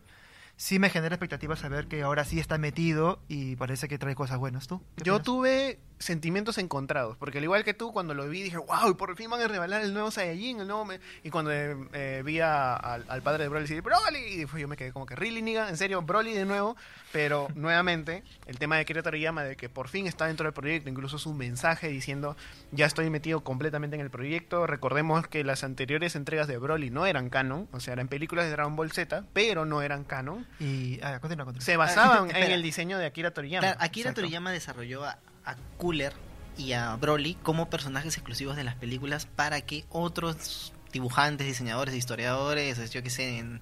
[0.58, 4.38] sí me genera expectativa saber que ahora sí está metido y parece que trae cosas
[4.38, 4.68] buenas.
[4.68, 4.82] ¿Tú?
[4.96, 5.26] ¿Qué Yo opinas?
[5.26, 9.16] tuve sentimientos encontrados, porque al igual que tú, cuando lo vi dije, wow, y por
[9.16, 10.86] fin van a revelar el nuevo Saiyajin, el nuevo...
[10.86, 11.00] me-".
[11.24, 14.78] Y cuando eh, vi a- al, al padre de Broly decir, Broly, y yo me
[14.78, 16.76] quedé como que, really, nigga, en serio, Broly de nuevo,
[17.12, 20.90] pero nuevamente, el tema de Akira Toriyama, de que por fin está dentro del proyecto,
[20.90, 22.38] incluso su mensaje diciendo,
[22.72, 27.06] ya estoy metido completamente en el proyecto, recordemos que las anteriores entregas de Broly no
[27.06, 31.00] eran canon, o sea, eran películas de Dragon Ball Z, pero no eran canon, Y,
[31.02, 31.66] ah, continúa, continúa.
[31.66, 33.62] se basaban en el diseño de Akira Toriyama.
[33.68, 34.22] Claro, Akira exacto.
[34.22, 36.14] Toriyama desarrolló a, a Cooler
[36.58, 42.90] y a Broly como personajes exclusivos de las películas para que otros dibujantes, diseñadores, historiadores,
[42.92, 43.60] yo que sé, en-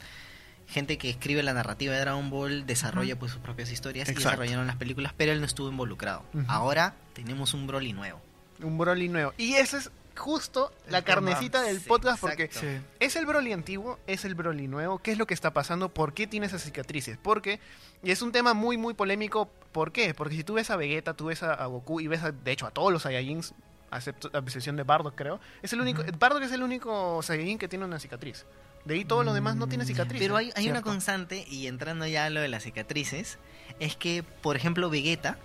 [0.67, 3.19] gente que escribe la narrativa de Dragon Ball desarrolla Ujú.
[3.21, 6.23] pues sus propias historias y desarrollaron las películas, pero él no estuvo involucrado.
[6.47, 8.21] Ahora tenemos un Broly nuevo.
[8.61, 9.33] Un Broly nuevo.
[9.37, 11.15] Y esa es justo El la tema.
[11.15, 12.49] carnecita del Sí, podcast porque.
[12.51, 12.67] Sí.
[12.99, 15.89] es el Broly antiguo, es el Broly nuevo, ¿qué es lo que está pasando?
[15.89, 17.17] ¿Por qué tiene esas cicatrices?
[17.21, 17.59] Porque,
[18.03, 20.13] y es un tema muy muy polémico, ¿por qué?
[20.13, 22.51] Porque si tú ves a Vegeta, tú ves a, a Goku y ves a- de
[22.51, 23.53] hecho a todos los Saiyajins,
[23.91, 26.11] excepto a excepción de Bardock creo, es el único, Ujú.
[26.19, 28.45] Bardock es el único Saiyajin que tiene una cicatriz.
[28.85, 30.19] De ahí todos los demás no tienen Mm, cicatriz.
[30.21, 33.37] Pero hay, hay una constante, y entrando ya a lo de las cicatrices,
[33.79, 35.37] es que, por ejemplo, Vegeta,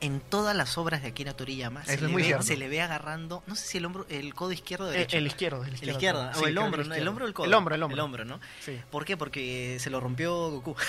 [0.00, 2.80] en todas las obras de Akira Toriyama, se le, es muy ve, se le ve
[2.80, 5.16] agarrando, no sé si el hombro, el codo izquierdo o El, derecho.
[5.18, 5.92] el izquierdo, el El izquierdo.
[5.98, 6.82] izquierdo, Sí, o el hombro, ¿no?
[6.84, 7.02] izquierdo.
[7.02, 7.46] el hombro o el codo.
[7.46, 7.94] El hombro, el hombro.
[7.96, 8.40] El hombro, ¿no?
[8.64, 8.80] Sí.
[8.90, 9.16] ¿Por qué?
[9.16, 10.74] Porque se lo rompió Goku.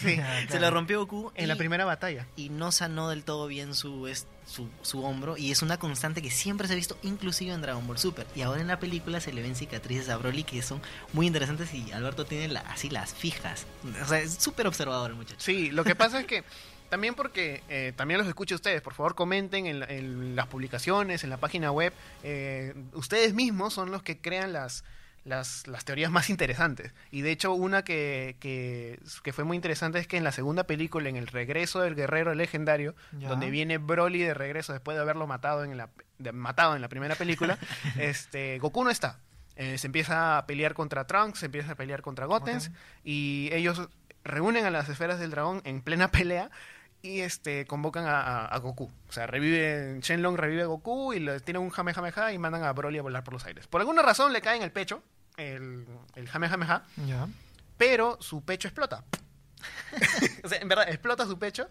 [0.00, 0.18] Sí.
[0.48, 2.26] Se lo rompió Goku En y, la primera batalla.
[2.36, 5.36] y no sanó del todo bien su, es- su, su hombro.
[5.36, 8.26] Y es una constante que siempre se ha visto, inclusive en Dragon Ball Super.
[8.34, 10.82] Y ahora en la película se le ven cicatrices a Broly que son
[11.12, 13.66] muy interesantes y Alberto tiene la- así las fijas.
[14.02, 15.36] O sea, es súper observador el muchacho.
[15.38, 16.42] Sí, lo que pasa es que
[16.90, 21.24] también porque eh, también los escucho a ustedes, por favor comenten en, en las publicaciones,
[21.24, 21.92] en la página web.
[22.22, 24.84] eh, ustedes mismos son los que crean las,
[25.24, 26.92] las, las teorías más interesantes.
[27.10, 30.64] Y de hecho una que, que, que fue muy interesante es que en la segunda
[30.64, 33.28] película, en el regreso del guerrero legendario, Ya.
[33.28, 36.88] donde viene Broly de regreso después de haberlo matado en la, de- matado en la
[36.88, 37.58] primera película,
[37.98, 39.18] este, Goku no está.
[39.56, 42.80] Eh, se empieza a pelear contra Trunks, se empieza a pelear contra Gotenks Goten.
[43.04, 43.88] y ellos
[44.24, 46.50] reúnen a las esferas del dragón en plena pelea
[47.02, 48.90] y este convocan a, a- a Goku.
[49.08, 52.72] O sea, revive, Shenlong revive a Goku y le tiran un Jamejameja y mandan a
[52.72, 53.66] Broly a volar por los aires.
[53.66, 55.02] Por alguna razón le cae en el pecho
[55.36, 56.84] el, el Jamejameja,
[57.78, 59.04] pero su pecho explota.
[60.44, 61.68] o sea, en verdad, explota su pecho.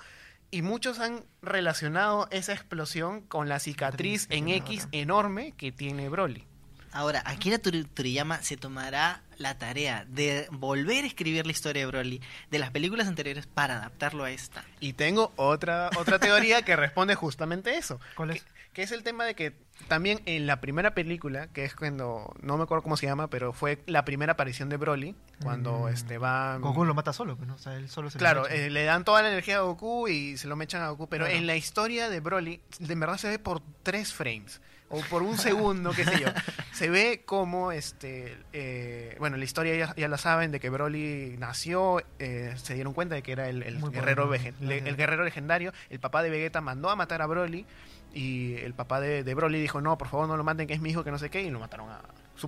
[0.51, 6.43] Y muchos han relacionado esa explosión con la cicatriz en X enorme que tiene Broly.
[6.91, 11.85] Ahora, Akira Tori- Toriyama se tomará la tarea de volver a escribir la historia de
[11.85, 12.21] Broly
[12.51, 14.63] de las películas anteriores para adaptarlo a esta.
[14.79, 17.99] Y tengo otra, otra teoría que responde justamente eso.
[18.15, 18.43] ¿Cuál es?
[18.43, 19.53] Que, que es el tema de que
[19.87, 23.53] también en la primera película, que es cuando, no me acuerdo cómo se llama, pero
[23.53, 25.87] fue la primera aparición de Broly, cuando Mm.
[25.89, 26.57] este va...
[26.57, 27.53] Goku lo mata solo, ¿no?
[27.55, 30.37] O sea, él solo se Claro, eh, le dan toda la energía a Goku y
[30.37, 33.39] se lo mechan a Goku, pero en la historia de Broly, de verdad se ve
[33.39, 36.27] por tres frames o por un segundo, qué sé yo.
[36.71, 41.35] Se ve como, este, eh, bueno, la historia ya, ya la saben de que Broly
[41.37, 44.25] nació, eh, se dieron cuenta de que era el, guerrero
[44.61, 45.73] le- el guerrero legendario.
[45.89, 47.65] El papá de Vegeta mandó a matar a Broly
[48.13, 50.81] y el papá de, de Broly dijo, no, por favor no lo maten, que es
[50.81, 52.01] mi hijo, que no sé qué, y lo mataron a...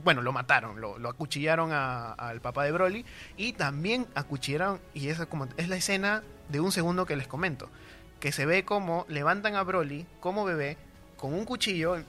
[0.03, 3.05] Bueno, lo mataron, lo, lo acuchillaron a- al papá de Broly
[3.37, 7.69] y también acuchillaron, y esa como, es la escena de un segundo que les comento,
[8.21, 10.77] que se ve como levantan a Broly como bebé
[11.17, 12.01] con un cuchillo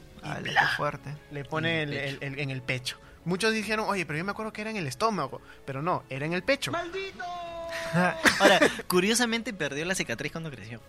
[0.76, 1.14] fuerte.
[1.30, 2.98] le pone En el- el el- el- en el pecho.
[3.24, 6.26] Muchos dijeron, oye, pero yo me acuerdo que era en el estómago, pero no, era
[6.26, 6.72] en el pecho.
[8.40, 8.58] Ahora,
[8.88, 10.80] curiosamente perdió la cicatriz cuando creció.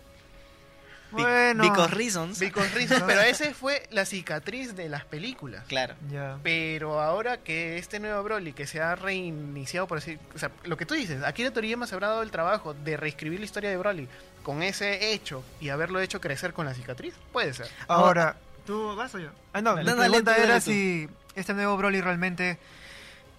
[1.10, 1.62] Bueno.
[1.62, 2.40] Because reasons.
[2.40, 5.64] Because reasons, pero ese fue la cicatriz de las películas.
[5.68, 5.94] Claro.
[6.10, 6.38] Ya.
[6.42, 10.76] Pero ahora que este nuevo Broly que se ha reiniciado por decir, o sea, lo
[10.76, 13.76] que tú dices, Akira Toriyama se habrá dado el trabajo de reescribir la historia de
[13.76, 14.08] Broly
[14.42, 17.68] con ese hecho y haberlo hecho crecer con la cicatriz, puede ser.
[17.86, 19.30] Ahora, ¿tú vas o yo?
[19.52, 22.58] Ah, no, Dale, la pregunta dale era si este nuevo Broly realmente...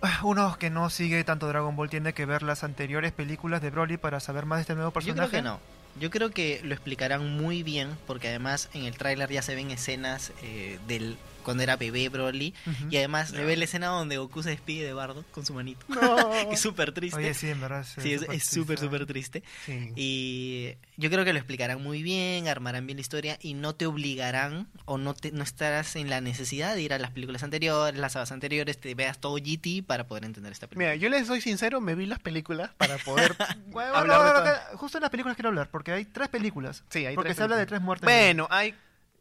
[0.24, 3.98] Uno que no sigue tanto Dragon Ball tiene que ver las anteriores películas de Broly
[3.98, 5.30] para saber más de este nuevo Yo personaje.
[5.30, 5.60] creo que no.
[6.00, 9.72] Yo creo que lo explicarán muy bien porque además en el tráiler ya se ven
[9.72, 12.54] escenas eh, del cuando era bebé Broly
[12.90, 15.86] y además se ve la escena donde Goku se despide de Bardo con su manito.
[15.88, 16.34] No.
[16.52, 17.18] es súper triste.
[17.20, 17.86] Oye, sí, en verdad.
[17.86, 18.86] sí, es es súper, triste.
[18.86, 19.44] súper triste.
[19.66, 19.92] Sí.
[19.96, 23.86] Y yo creo que lo explicarán muy bien, armarán bien la historia y no te
[23.86, 28.00] obligarán o no te no estarás en la necesidad de ir a las películas anteriores,
[28.00, 30.90] las sagas anteriores, te veas todo GT para poder entender esta película.
[30.94, 33.36] Mira, yo les soy sincero, me vi las películas para poder
[33.68, 34.44] Bueno, hablar todo.
[34.46, 36.84] que- justo en las películas quiero hablar, porque hay tres películas.
[36.90, 38.06] Sí, hay porque tres se habla de tres muertes.
[38.06, 38.74] Bueno, hay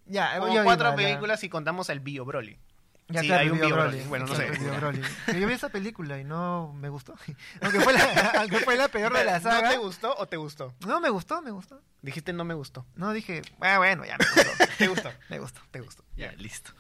[0.07, 2.59] ya, como vi cuatro la- películas si contamos el Bio Broly.
[3.09, 3.91] Ya, Sí, claro, hay un Bio Bio Broly.
[3.97, 4.09] Broly.
[4.09, 4.61] Bueno, no Claro, sé.
[4.61, 5.03] Bio Broly.
[5.27, 7.15] Que Yo vi esa película y no me gustó.
[7.61, 9.69] Aunque fue la, aunque fue la peor de la ¿No saga.
[9.71, 10.75] te gustó o te gustó?
[10.87, 11.81] No, me gustó, me gustó.
[12.01, 12.87] Dijiste no me gustó.
[12.97, 14.67] No, dije, ah, bueno, ya me gustó.
[14.79, 15.13] ¿Te gustó?
[15.29, 15.61] me gustó.
[15.71, 16.03] Te gustó.
[16.17, 16.73] Ya, listo.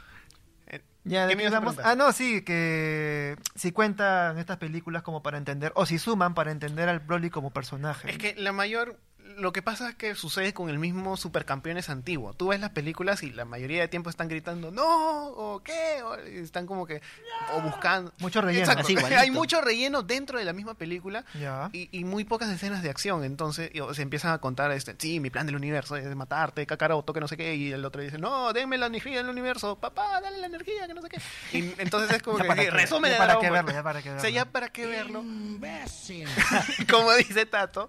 [0.68, 1.72] Eh, Ya, ¿Qué ¿de me?
[1.82, 6.50] Ah, no, sí, que si cuentan estas películas como para entender, o si suman para
[6.52, 8.10] entender al Broly como personaje.
[8.10, 8.98] Es que la mayor.
[9.36, 12.34] Lo que pasa es que sucede con el mismo Supercampeones antiguo.
[12.34, 15.28] Tú ves las películas y la mayoría de tiempo están gritando ¡No!
[15.28, 16.02] o ¿qué?
[16.04, 17.00] O están como que.
[17.52, 18.12] o buscando.
[18.18, 18.70] Mucho relleno.
[18.70, 18.94] Así.
[18.96, 21.24] Hay mucho relleno dentro de la misma película
[21.72, 23.24] y, y muy pocas escenas de acción.
[23.24, 26.66] Entonces y, o, se empiezan a contar: este, Sí, mi plan del universo es matarte,
[26.66, 27.54] Kakaroto, que no sé qué.
[27.56, 29.76] Y el otro dice: No, denme la energía del universo.
[29.76, 31.20] Papá, dale la energía, que no sé qué.
[31.58, 32.48] Y entonces es como Ya que.
[32.48, 34.20] para qué- resumen para Dragon qué verlo, ya para qué O verlo.
[34.20, 35.22] sea, ya para qué verlo.
[36.90, 37.88] como dice Tato,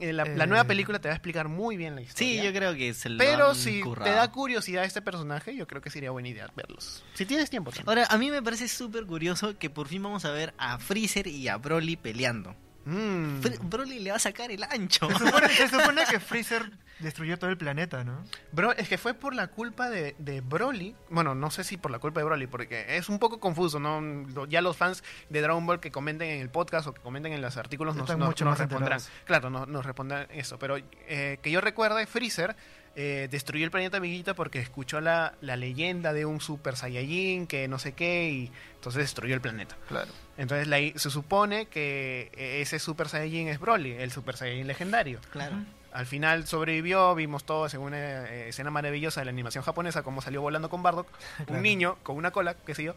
[0.00, 0.46] eh, la, la Eh.
[0.46, 2.44] nueva película te va a explicar muy bien la Sí, historia.
[2.44, 4.10] yo creo que se lo Pero han si currado.
[4.10, 7.02] te da curiosidad este personaje, yo creo que sería buena idea verlos.
[7.14, 7.88] Si tienes tiempo también.
[7.88, 11.26] Ahora, a mí me parece súper curioso que por fin vamos a ver a Freezer
[11.26, 12.54] y a Broly peleando.
[12.84, 13.40] Mm.
[13.68, 15.08] Broly le va a sacar el ancho.
[15.10, 18.22] Se supone, se supone que Freezer destruyó todo el planeta, ¿no?
[18.52, 20.94] Bro, es que fue por la culpa de, de Broly.
[21.08, 24.46] Bueno, no sé si por la culpa de Broly, porque es un poco confuso, ¿no?
[24.48, 27.40] Ya los fans de Dragon Ball que comenten en el podcast o que comenten en
[27.42, 29.08] los artículos nos, Están nos- mucho nos enterados.
[29.24, 30.58] Claro, nos, nos responderán eso.
[30.58, 32.56] Pero eh, que yo recuerde, Freezer
[32.96, 37.68] eh, destruyó el planeta Vegeta porque escuchó la, la leyenda de un Super Saiyajin que
[37.68, 39.76] no sé qué y entonces destruyó el planeta.
[39.88, 40.10] Claro.
[40.36, 45.20] Entonces la- se supone que ese Super Saiyajin es Broly, el Super Saiyajin legendario.
[45.30, 45.56] Claro.
[45.92, 47.98] Al final sobrevivió, vimos todo según una
[48.28, 51.54] eh, escena maravillosa de la animación japonesa, cómo salió volando con Bardock, Claro.
[51.54, 52.94] un niño con una cola, qué sé yo,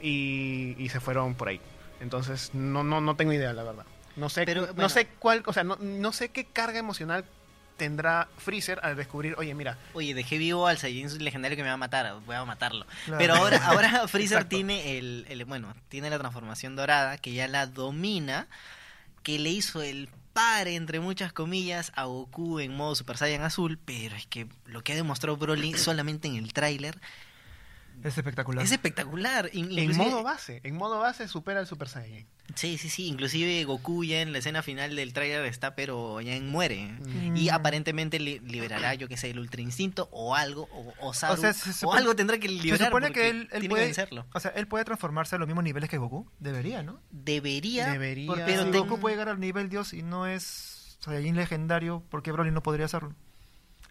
[0.00, 1.60] y, y se fueron por ahí.
[2.00, 3.84] Entonces, no, no, no tengo idea, la verdad.
[4.16, 4.88] No sé, Pero, no bueno.
[4.90, 7.24] sé cuál, o sea, no, no sé qué carga emocional
[7.76, 11.74] tendrá Freezer al descubrir, oye, mira, Oye, dejé vivo al Saiyajin legendario que me va
[11.74, 12.86] a matar, voy a matarlo.
[13.04, 13.18] Claro.
[13.18, 17.66] Pero ahora, ahora Freezer tiene el, el- bueno, tiene la transformación dorada, que ya la
[17.66, 18.46] domina,
[19.22, 23.78] que le hizo el par, entre muchas comillas, a Goku en modo Super Saiyan azul,
[23.84, 26.98] pero es que lo que ha demostrado Broly solamente en el tráiler
[28.02, 28.64] Es espectacular.
[28.64, 29.48] es espectacular.
[29.52, 32.26] In- En modo base, en modo base supera al Super Saiyan.
[32.54, 33.06] Sí, sí, sí.
[33.06, 36.88] Inclusive Goku ya en la escena final del tráiler está, pero ya en muere.
[37.06, 37.36] Mm.
[37.36, 41.34] Y aparentemente li- liberará, yo que sé, el Ultra Instinto o algo, o, o Saru,
[41.34, 43.60] O sea, se o supone- algo tendrá que Se liberar supone porque que él, él
[43.60, 44.26] tiene puede, que vencerlo.
[44.34, 46.30] o sea, él puede transformarse a los mismos niveles que Goku.
[46.38, 47.00] Debería, ¿no?
[47.10, 48.26] Debería, Debería.
[48.26, 52.02] Porque pero si ten- Goku puede llegar al nivel Dios y no es Saiyajin legendario,
[52.10, 53.14] ¿por qué Broly no podría hacerlo?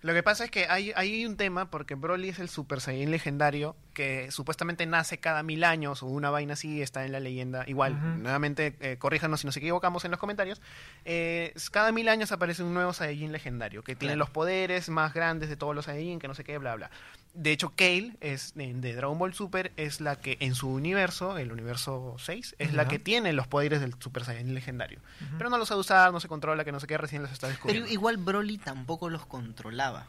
[0.04, 3.10] Lo que pasa es que hay, hay un tema porque Broly es el Super Saiyan
[3.10, 7.64] legendario que supuestamente nace cada mil años o una vaina así, está en la leyenda.
[7.68, 10.62] Igual, nuevamente, eh, corríjanos si nos equivocamos en los comentarios.
[11.06, 14.20] Eh, cada mil años aparece un nuevo Saiyajin legendario que tiene Claro.
[14.20, 16.92] los poderes más grandes de todos los Saiyajin, que no sé qué, bla, bla.
[17.34, 21.38] De hecho, Kale es de, de Dragon Ball Super es la que en su universo,
[21.38, 25.00] el universo 6, es la que tiene los poderes del Super Saiyan legendario.
[25.38, 27.48] Pero no los sabe usar, no se controla, que no sé qué, recién los está
[27.48, 27.90] pero descubriendo.
[27.90, 30.08] igual Broly tampoco los controlaba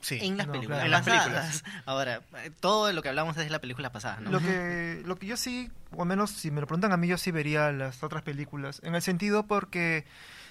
[0.00, 0.18] Sí.
[0.22, 0.84] en las No, películas claro.
[0.86, 1.64] En las pasadas.
[1.86, 4.30] Ahora, eh, todo lo que hablamos es de las películas pasadas, ¿no?
[4.30, 7.08] Lo que, lo que yo sí, o al menos si me lo preguntan a mí,
[7.08, 8.80] yo sí vería las otras películas.
[8.84, 10.04] En el sentido porque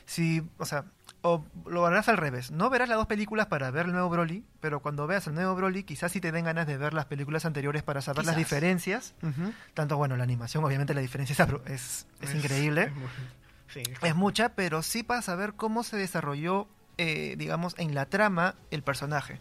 [0.06, 0.86] si, o sea,
[1.28, 2.52] o lo harás al revés.
[2.52, 5.56] No verás las dos películas para ver el nuevo Broly, pero cuando veas el nuevo
[5.56, 9.16] Broly, quizás sí te den ganas de ver las películas anteriores para saber las diferencias.
[9.74, 11.34] Tanto, bueno, la animación, obviamente la diferencia
[11.66, 12.84] es, es, es increíble.
[12.84, 13.08] es muy-
[13.74, 13.84] sí.
[14.04, 16.68] Es mucha, pero sí para saber cómo se desarrolló,
[17.00, 19.40] eh, digamos, en la trama el personaje.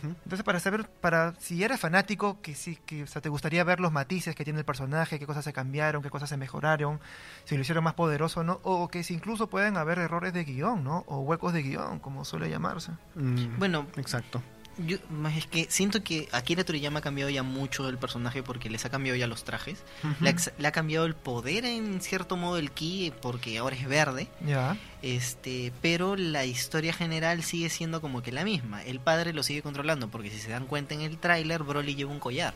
[0.00, 3.80] Entonces, para saber, para si eres fanático, que sí, que o sea, te gustaría ver
[3.80, 7.00] los matices que tiene el personaje, qué cosas se cambiaron, qué cosas se mejoraron,
[7.44, 10.44] si lo hicieron más poderoso o no, o que si incluso pueden haber errores de
[10.44, 11.04] guion, ¿no?
[11.06, 12.92] O huecos de guion, como suele llamarse.
[13.14, 14.42] Mm, Bueno, exacto.
[14.78, 18.70] Yo, más es que siento que Akira Toriyama ha cambiado ya mucho el personaje porque
[18.70, 19.82] les ha cambiado ya los trajes.
[20.20, 23.76] le, ha, ex- le ha cambiado el poder en cierto modo el ki porque ahora
[23.76, 24.28] es verde.
[24.46, 24.76] Ya.
[25.02, 28.82] Este, pero la historia general sigue siendo como que la misma.
[28.84, 32.10] El padre lo sigue controlando porque si se dan cuenta en el tráiler, Broly lleva
[32.12, 32.54] un collar,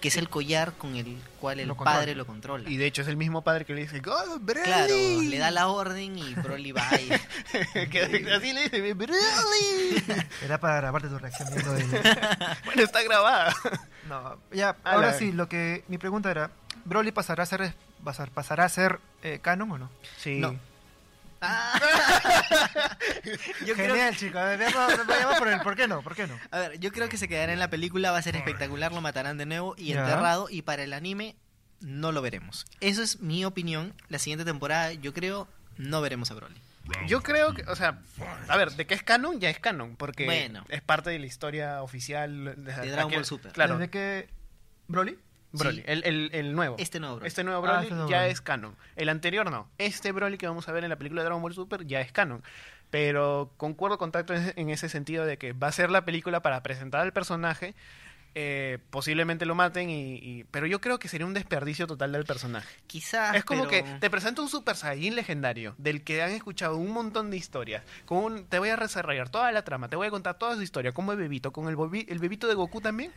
[0.00, 1.98] que es el collar con el cual el Lo controla.
[1.98, 2.68] padre lo controla.
[2.70, 4.62] Y de hecho es el mismo padre que le dice, ¡God, Broly!
[4.64, 7.08] Claro, le da la orden y Broly va y
[7.90, 10.04] Que así le dice, ¡Broly!
[10.44, 11.86] Era para grabarte tu reacción viendo el...
[12.64, 13.54] bueno, está grabada.
[14.08, 15.84] No, ya, A ahora sí, lo que...
[15.88, 16.50] Mi pregunta era,
[16.84, 17.74] ¿Broly pasará a ser,
[18.04, 19.90] pasar- pasará a ser eh, canon o no?
[20.18, 20.38] Sí.
[20.38, 20.56] No.
[21.40, 21.78] Ah.
[23.66, 24.40] Yo creo Genial, chicos.
[24.58, 26.38] Veamos, veamos por el por qué no, por qué no.
[26.50, 29.00] A ver, yo creo que se quedará en la película, va a ser espectacular, lo
[29.00, 30.00] matarán de nuevo y Ya.
[30.00, 31.36] enterrado y para el anime
[31.80, 32.66] no lo veremos.
[32.80, 33.94] Eso es mi opinión.
[34.08, 36.60] La siguiente temporada yo creo no veremos a Broly.
[37.06, 37.98] Yo creo que, o sea,
[38.48, 40.64] a ver, de que es canon, ya es canon, porque Bueno.
[40.70, 43.52] es parte de la historia oficial de, De Dragon Ball Super.
[43.52, 44.28] Claro, ¿Desde que...
[44.88, 45.18] ¿Broly?
[45.52, 45.84] Broly, Sí.
[45.86, 46.76] el, el, el nuevo.
[46.78, 47.28] Este nuevo Broly.
[47.28, 48.32] Este nuevo Ah, Broly este nuevo ya Broly.
[48.32, 48.76] es canon.
[48.96, 49.68] El anterior no.
[49.78, 52.12] Este Broly que vamos a ver en la película de Dragon Ball Super ya es
[52.12, 52.42] canon.
[52.90, 56.62] Pero concuerdo con Tacto en ese sentido de que va a ser la película para
[56.62, 57.74] presentar al personaje.
[58.34, 62.24] Eh, posiblemente lo maten, y, y- pero yo creo que sería un desperdicio total del
[62.24, 62.68] personaje.
[62.86, 63.34] Quizás.
[63.34, 66.92] es como pero- que te presento un Super Saiyan legendario, del que han escuchado un
[66.92, 67.82] montón de historias.
[68.04, 70.62] Con un- te voy a desarrollar toda la trama, te voy a contar toda su
[70.62, 73.12] historia, como el bebito, con el, bobi- el bebito de Goku también.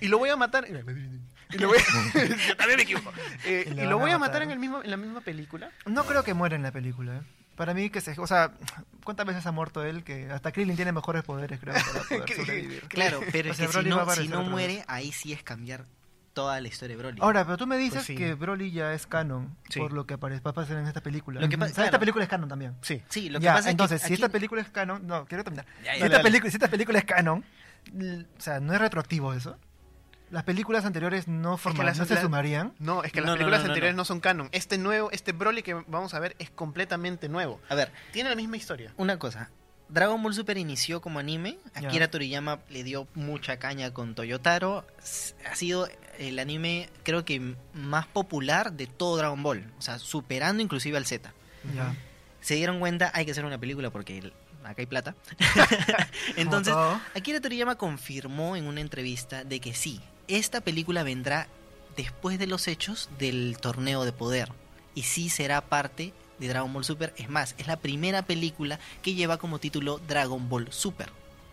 [0.00, 0.66] y lo voy a matar.
[0.68, 2.18] Y lo voy a-
[2.48, 3.12] yo también me equivoco.
[3.44, 4.40] Eh, Y y lo voy a matar.
[4.40, 5.70] matar en, el mismo, en la misma película.
[5.86, 7.20] No creo que muera en la película, ¿eh?
[7.58, 8.18] Para mí que se...
[8.18, 8.52] O sea,
[9.04, 10.02] ¿cuántas veces ha muerto él?
[10.04, 12.82] Que hasta Krillin tiene mejores poderes, creo, para poder sobrevivir.
[12.88, 15.84] Claro, pero O es sea, que si no, si muere, ahí sí es cambiar
[16.34, 17.18] toda la historia de Broly.
[17.20, 18.14] Ahora, pero tú me dices Pues sí.
[18.14, 19.80] que Broly ya es canon Sí.
[19.80, 21.40] por lo que aparece, va a aparecer en esta película.
[21.40, 21.60] Lo que Ujú.
[21.60, 21.98] pa- O sea, esta claro.
[22.00, 22.76] película es canon también.
[22.80, 23.02] Sí.
[23.08, 25.04] sí, lo que ya, pasa entonces, es que si aquí- esta película es canon...
[25.04, 25.66] No, quiero terminar.
[25.84, 26.22] Ya, si, esta dale.
[26.22, 27.44] película, si esta película es canon,
[27.92, 29.58] o sea, ¿no es retroactivo eso?
[30.30, 32.74] ¿Las películas anteriores no, forman, las- no se sumarían?
[32.78, 34.00] No, es que No, las no, películas no, no, anteriores no.
[34.02, 34.48] no son canon.
[34.52, 37.60] Este nuevo, este Broly que vamos a ver es completamente nuevo.
[37.68, 38.92] A ver, Tiene la misma historia.
[38.96, 39.50] una cosa.
[39.90, 41.56] Dragon Ball Super inició como anime.
[41.74, 44.84] Akira Toriyama le dio mucha caña con Toyotaro.
[45.50, 49.72] Ha sido el anime, creo que más popular de todo Dragon Ball.
[49.78, 51.32] O sea, superando inclusive al Z.
[51.74, 51.94] Ya.
[52.42, 55.14] Se dieron cuenta, hay que hacer una película porque el- acá hay plata.
[56.36, 56.74] Entonces.
[57.16, 61.48] Akira Toriyama confirmó en una entrevista de que sí, esta película vendrá
[61.96, 64.50] después de los hechos del torneo de poder.
[64.94, 67.12] Y sí será parte de Dragon Ball Super.
[67.16, 71.10] Es más, es la primera película que lleva como título Dragon Ball Super.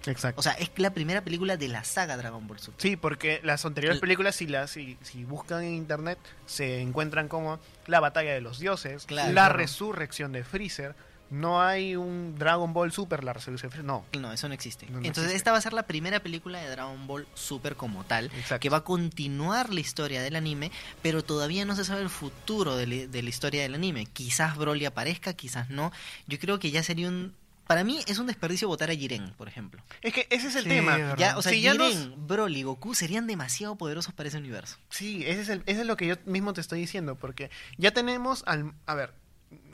[0.07, 0.39] Exacto.
[0.39, 2.79] O sea, es la primera película de la saga Dragon Ball Super.
[2.81, 7.27] Sí, porque las anteriores El- películas, si, las, si, si buscan en internet, se encuentran
[7.27, 9.29] como la batalla de los dioses, Claro.
[9.29, 9.57] la Claro.
[9.57, 10.95] resurrección de Freezer.
[11.31, 13.83] No hay un Dragon Ball Super, la Freezer.
[13.83, 14.05] No.
[14.19, 14.85] No, eso no existe.
[14.85, 15.37] No, no Entonces, existe.
[15.37, 18.59] esta va a ser la primera película de Dragon Ball Super como tal, Exacto.
[18.59, 20.71] que va a continuar la historia del anime,
[21.01, 24.05] pero todavía no se sabe el futuro de, la- de la historia del anime.
[24.05, 25.91] Quizás Broly aparezca, quizás no.
[26.27, 27.33] Yo creo que ya sería un
[27.67, 29.81] para mí es un desperdicio votar a Jiren, por ejemplo.
[30.03, 31.15] Es que ese es el Sí, tema.
[31.17, 34.77] Ya, o sea, Si ya nos- Jiren, Broly, Goku serían demasiado poderosos para ese universo.
[34.89, 37.49] Sí, ese es, el, ese es lo que yo mismo te estoy diciendo, porque
[37.79, 38.71] ya tenemos al...
[38.85, 39.15] A ver,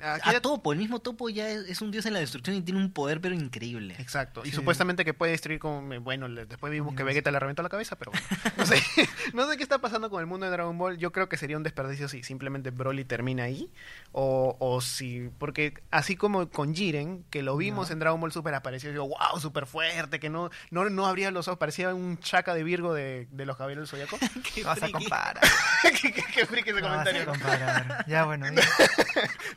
[0.04, 2.56] aquí A ya- Topo, el mismo Topo ya es, es un dios en la destrucción
[2.56, 3.95] y tiene un poder pero increíble.
[3.99, 5.89] Exacto, y supuestamente que puede destruir con...
[6.04, 7.04] Bueno, después vimos que.
[7.04, 8.26] Vegeta le reventó la cabeza, pero bueno,
[8.58, 8.82] no sé,
[9.34, 11.58] no sé qué está pasando con el mundo de Dragon Ball, yo creo que sería
[11.58, 13.72] un desperdicio si simplemente Broly termina ahí,
[14.12, 15.30] o, o si...
[15.38, 19.08] Porque así como con Jiren, que lo vimos en Dragon Ball Super, apareció y digo,
[19.08, 22.93] wow, súper fuerte, que no, no, no abría los ojos, parecía un chaca de Virgo
[22.93, 24.18] de, de los caballeros del Zodiaco.
[24.56, 25.39] Qué Vas a comparar.
[25.84, 27.26] qué, qué, qué ese Vas a comentario.
[27.26, 28.06] comparar.
[28.08, 28.45] Ya, bueno.
[28.54, 28.62] ya.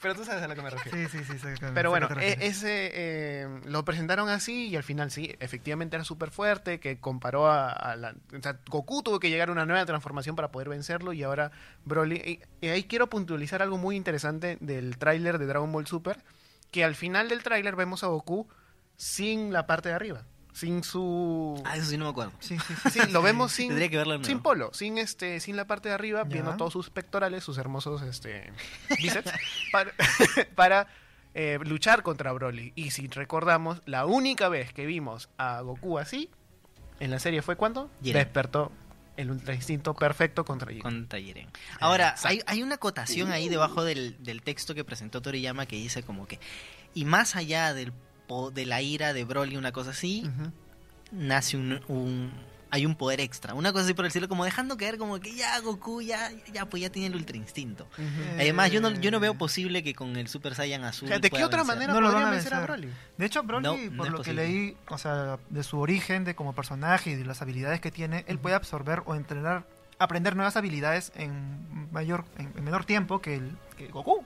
[0.01, 1.09] Pero tú sabes a lo que me refiero.
[1.09, 1.39] Sí, sí, sí.
[1.39, 5.97] sé que- Pero bueno, e- ese eh, lo presentaron así y al final sí, efectivamente
[5.97, 8.15] era súper fuerte, que comparó a, a la...
[8.37, 11.51] O sea, Goku tuvo que llegar a una nueva transformación para poder vencerlo y ahora
[11.85, 12.17] Broly...
[12.61, 16.23] Y, y ahí quiero puntualizar algo muy interesante del tráiler de Dragon Ball Super,
[16.71, 18.49] que al final del tráiler vemos a Goku
[18.97, 20.25] sin la parte de arriba,
[20.55, 21.61] sin su...
[21.67, 22.33] Ah, eso sí no me acuerdo.
[22.39, 22.91] Sí, sí, sí.
[23.01, 25.97] Sí, lo vemos sin, Tendría que verlo sin polo, sin este, sin la parte de
[25.97, 26.29] arriba, Ya.
[26.29, 28.53] viendo todos sus pectorales, sus hermosos este,
[29.03, 29.33] bíceps,
[29.73, 29.93] para,
[30.55, 30.87] para,
[31.35, 32.73] eh, luchar contra Broly.
[32.77, 36.31] Y si recordamos, la única vez que vimos a Goku así
[37.01, 38.23] en la serie fue cuando Jiren.
[38.23, 38.71] despertó
[39.17, 40.83] el ultra instinto perfecto contra Jiren.
[40.83, 41.49] Con Jiren.
[41.81, 46.05] Ahora, hay, hay una acotación ahí debajo del, del texto que presentó Toriyama que dice
[46.05, 46.39] como que,
[46.95, 47.93] y más allá del
[48.53, 50.29] de la ira de Broly, una cosa así,
[51.13, 52.33] nace un, un-
[52.71, 55.33] hay un poder extra, una cosa así por el cielo, como dejando caer como que
[55.37, 57.87] ya Goku ya, ya pues ya tiene el ultra instinto.
[57.99, 61.07] Eh, Además, yo no, yo no veo posible que con el Super Saiyan azul.
[61.07, 61.77] O sea, ¿de qué otra vencer.
[61.77, 62.61] manera No lo vencer a.
[62.63, 62.89] Broly?
[63.17, 66.53] De hecho, Broly, No, por lo que leí, o sea, de su origen, de como
[66.53, 69.65] personaje y de las habilidades que tiene, él puede absorber o entrenar,
[70.01, 74.25] aprender nuevas habilidades en mayor, en, en menor tiempo que, el, que Goku.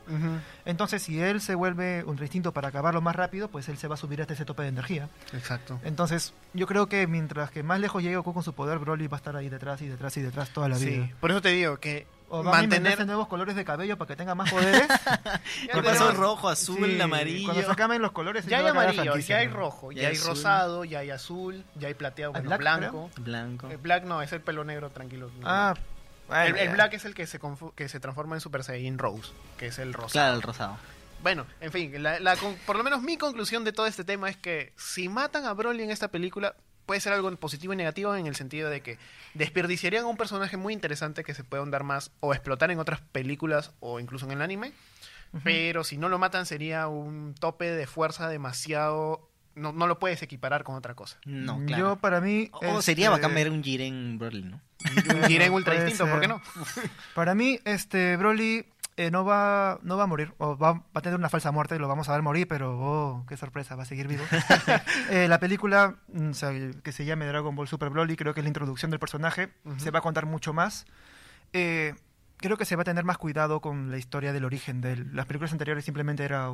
[0.65, 3.95] Entonces, si él se vuelve un instinto para acabarlo más rápido, pues él se va
[3.95, 5.09] a subir hasta ese tope de energía.
[5.33, 5.79] Exacto.
[5.85, 9.17] Entonces, yo creo que mientras que más lejos llegue Goku con su poder, Broly va
[9.17, 11.07] a estar ahí detrás y detrás y detrás toda la vida.
[11.07, 12.79] Sí, por eso te digo que O van a mantener...
[12.79, 14.87] inventarse nuevos colores de cabello para que tenga más poderes.
[15.67, 16.13] Ya ¿Qué tenemos- pasó?
[16.13, 17.47] Rojo, azul, Sí, amarillo.
[17.49, 20.15] Cuando se acaben los colores, Ya hay a amarillo, ya hay rojo, Ya ya hay
[20.17, 20.29] azul.
[20.29, 23.11] rosado, ya hay azul, ya hay plateado, ¿Hay bueno, black, blanco.
[23.21, 23.69] Blanco.
[23.69, 25.31] El black no, es el pelo negro, tranquilo.
[25.45, 25.75] Ah,
[26.61, 27.41] el black es el que se,
[27.75, 30.13] que se transforma en Super Saiyan Rose, que es el rosado.
[30.13, 30.77] Claro, el rosado.
[31.23, 34.29] Bueno, en fin, la- la con- por lo menos mi conclusión de todo este tema
[34.31, 36.55] es que si matan a Broly en esta película,
[36.87, 38.99] puede ser algo positivo y negativo en el sentido de que
[39.35, 43.01] desperdiciarían a un personaje muy interesante que se puede ahondar más o explotar en otras
[43.01, 44.73] películas o incluso en el anime.
[45.45, 49.28] Pero si no lo matan sería un tope de fuerza demasiado...
[49.59, 51.19] No, no lo puedes equiparar con otra cosa.
[51.25, 51.97] No, Yo, claro.
[51.97, 52.51] para mí.
[52.53, 54.61] O este, sería bacán ver un Jiren Broly, ¿no?
[55.15, 56.41] Un Jiren Ultra Puede Instinto, ¿por qué no?
[57.15, 58.65] Para mí, este Broly
[58.99, 61.79] eh, no va no va a morir, o va, va a tener una falsa muerte,
[61.79, 64.25] lo vamos a ver morir, pero oh, qué sorpresa, va a seguir vivo.
[65.11, 66.51] Eh, la película mm, o sea,
[66.83, 69.91] que se llame Dragon Ball Super Broly, creo que es la introducción del personaje, se
[69.91, 70.87] va a contar mucho más.
[71.53, 71.95] Eh,
[72.39, 75.11] creo que se va a tener más cuidado con la historia del origen de él.
[75.13, 76.51] Las películas anteriores simplemente era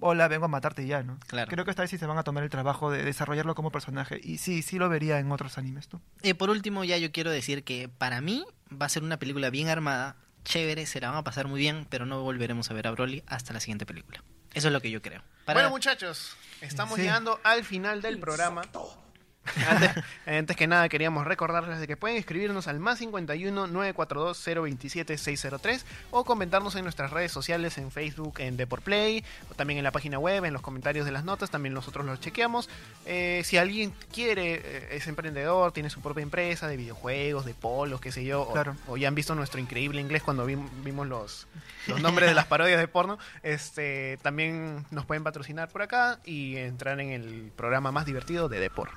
[0.00, 1.18] hola, vengo a matarte ya, ¿no?
[1.26, 1.50] Claro.
[1.50, 4.20] Creo que esta vez sí se van a tomar el trabajo de desarrollarlo como personaje.
[4.22, 6.00] Y sí, sí lo vería en otros animes, ¿tú?
[6.22, 9.50] Eh, por último, ya yo quiero decir que para mí va a ser una película
[9.50, 12.86] bien armada, chévere, se la van a pasar muy bien, pero no volveremos a ver
[12.86, 14.22] a Broly hasta la siguiente película.
[14.54, 15.22] Eso es lo que yo creo.
[15.44, 17.02] Para- Bueno, muchachos, estamos Sí.
[17.02, 18.62] llegando al final del programa.
[19.68, 19.90] Antes,
[20.26, 25.84] antes que nada, queríamos recordarles de que pueden escribirnos al más 51 942 027 603
[26.10, 30.18] o comentarnos en nuestras redes sociales, en Facebook, en Deportplay, o también en la página
[30.18, 32.68] web, en los comentarios de las notas, también nosotros los chequeamos.
[33.06, 38.00] Eh, si alguien quiere, eh, es emprendedor, tiene su propia empresa de videojuegos, de polos,
[38.00, 38.76] qué sé yo, o- Claro.
[38.88, 41.48] o, ya han visto nuestro increíble inglés cuando vim- vimos los,
[41.86, 46.56] los nombres de las parodias de porno, este también nos pueden patrocinar por acá y
[46.56, 48.92] entrar en el programa más divertido de Deport.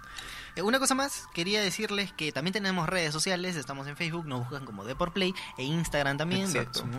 [0.55, 4.41] Eh, Una cosa más, quería decirles que también tenemos redes sociales, estamos en Facebook, nos
[4.41, 6.47] buscan como Deportplay e Instagram también,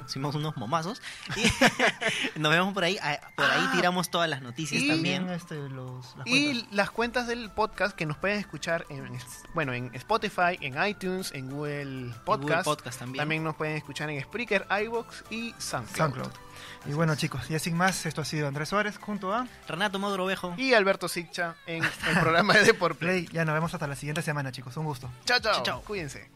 [0.06, 1.00] somos, unos momazos.
[1.36, 5.28] Y nos vemos por ahí, ah, por ahí tiramos todas las noticias Y- también.
[5.30, 6.72] este, los, las Y cuentas.
[6.74, 9.08] las cuentas del podcast que nos pueden escuchar en,
[9.54, 12.48] bueno, en Spotify, en iTunes, en Google Podcast.
[12.48, 13.20] Google Podcast también.
[13.22, 15.96] También nos pueden escuchar en Spreaker, iBox y SoundCloud.
[15.96, 16.32] SoundCloud.
[16.86, 20.54] Y bueno, chicos, ya sin más, esto ha sido Andrés Suárez junto a Renato Modrovejo.
[20.58, 23.22] Y Alberto Siccha en el programa de Deport Play.
[23.24, 23.34] Play.
[23.34, 24.76] Ya nos vemos hasta la siguiente semana, chicos.
[24.76, 25.10] Un gusto.
[25.24, 25.54] Chao, chao.
[25.54, 25.82] Chao, chao.
[25.82, 26.28] Cuídense.